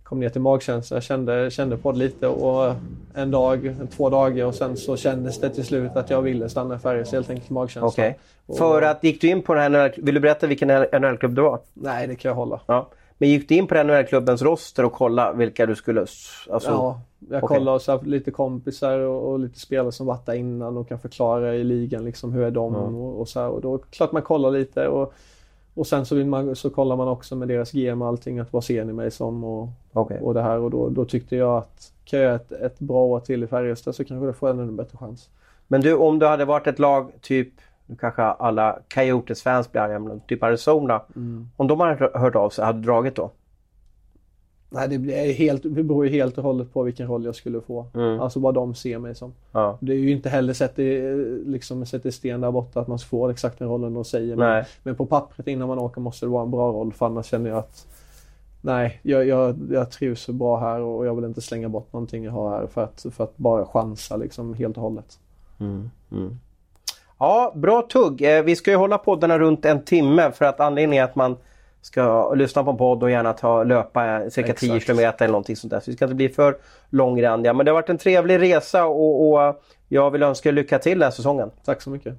[0.03, 0.95] kom ner till magkänslan.
[0.95, 2.75] Jag kände, kände på det lite och
[3.13, 6.75] en dag, två dagar och sen så kändes det till slut att jag ville stanna
[6.75, 7.87] i Färjestad helt enkelt magkänslan.
[7.87, 8.13] Okay.
[8.57, 11.59] För att, gick du in på den här Vill du berätta vilken NHL-klubb det var?
[11.73, 12.59] Nej, det kan jag hålla.
[12.65, 12.87] Ja.
[13.23, 15.99] Men gick du in på NHL-klubbens roster och kollade vilka du skulle...
[15.99, 17.57] Alltså, ja, jag okej.
[17.57, 20.99] kollar och så lite kompisar och, och lite spelare som varit där innan och kan
[20.99, 22.95] förklara i ligan liksom hur är de Mm.
[22.95, 23.49] och, och så här.
[23.49, 25.13] Och då klart man kollar lite och,
[25.73, 28.53] och sen så, vill man, så kollar man också med deras GM och allting att
[28.53, 30.19] vad ser ni mig som och, okej.
[30.21, 33.05] och det här och då, då tyckte jag att kan jag göra ett, ett bra
[33.05, 35.29] år till i Färjestad så kanske jag får en ännu bättre chans.
[35.67, 37.53] Men du, om du hade varit ett lag typ,
[37.85, 41.01] nu kanske alla Coyotes-fans blir arga, men typ Arizona.
[41.15, 41.49] Mm.
[41.55, 43.31] Om de hade hört av sig, hade du dragit då?
[44.69, 47.61] Nej, det, blir helt, det beror ju helt och hållet på vilken roll jag skulle
[47.61, 47.85] få.
[47.93, 48.19] Mm.
[48.19, 49.33] Alltså vad de ser mig som.
[49.51, 49.77] Ja.
[49.81, 51.01] Det är ju inte heller sett i,
[51.45, 54.35] liksom, sett i sten där borta att man får exakt den rollen de säger.
[54.35, 57.25] Men, men på pappret innan man åker måste det vara en bra roll för annars
[57.25, 57.87] känner jag att
[58.65, 62.23] Nej, jag, jag, jag trivs så bra här och jag vill inte slänga bort någonting
[62.23, 65.19] jag har här för att, för att bara chansa liksom helt och hållet.
[65.59, 65.89] Mm.
[66.11, 66.39] Mm.
[67.19, 68.21] Ja, bra tugg.
[68.21, 71.37] Eh, vi ska ju hålla poddarna runt en timme för att anledningen är att man
[71.81, 74.85] ska lyssna på en podd och gärna ta löpa eh, cirka 10 Exakt.
[74.85, 75.79] kilometer eller någonting sånt där.
[75.79, 76.57] Så vi ska inte bli för
[76.89, 77.53] långrandiga.
[77.53, 81.05] Men det har varit en trevlig resa och, och jag vill önska lycka till den
[81.05, 81.51] här säsongen.
[81.65, 82.13] Tack så mycket.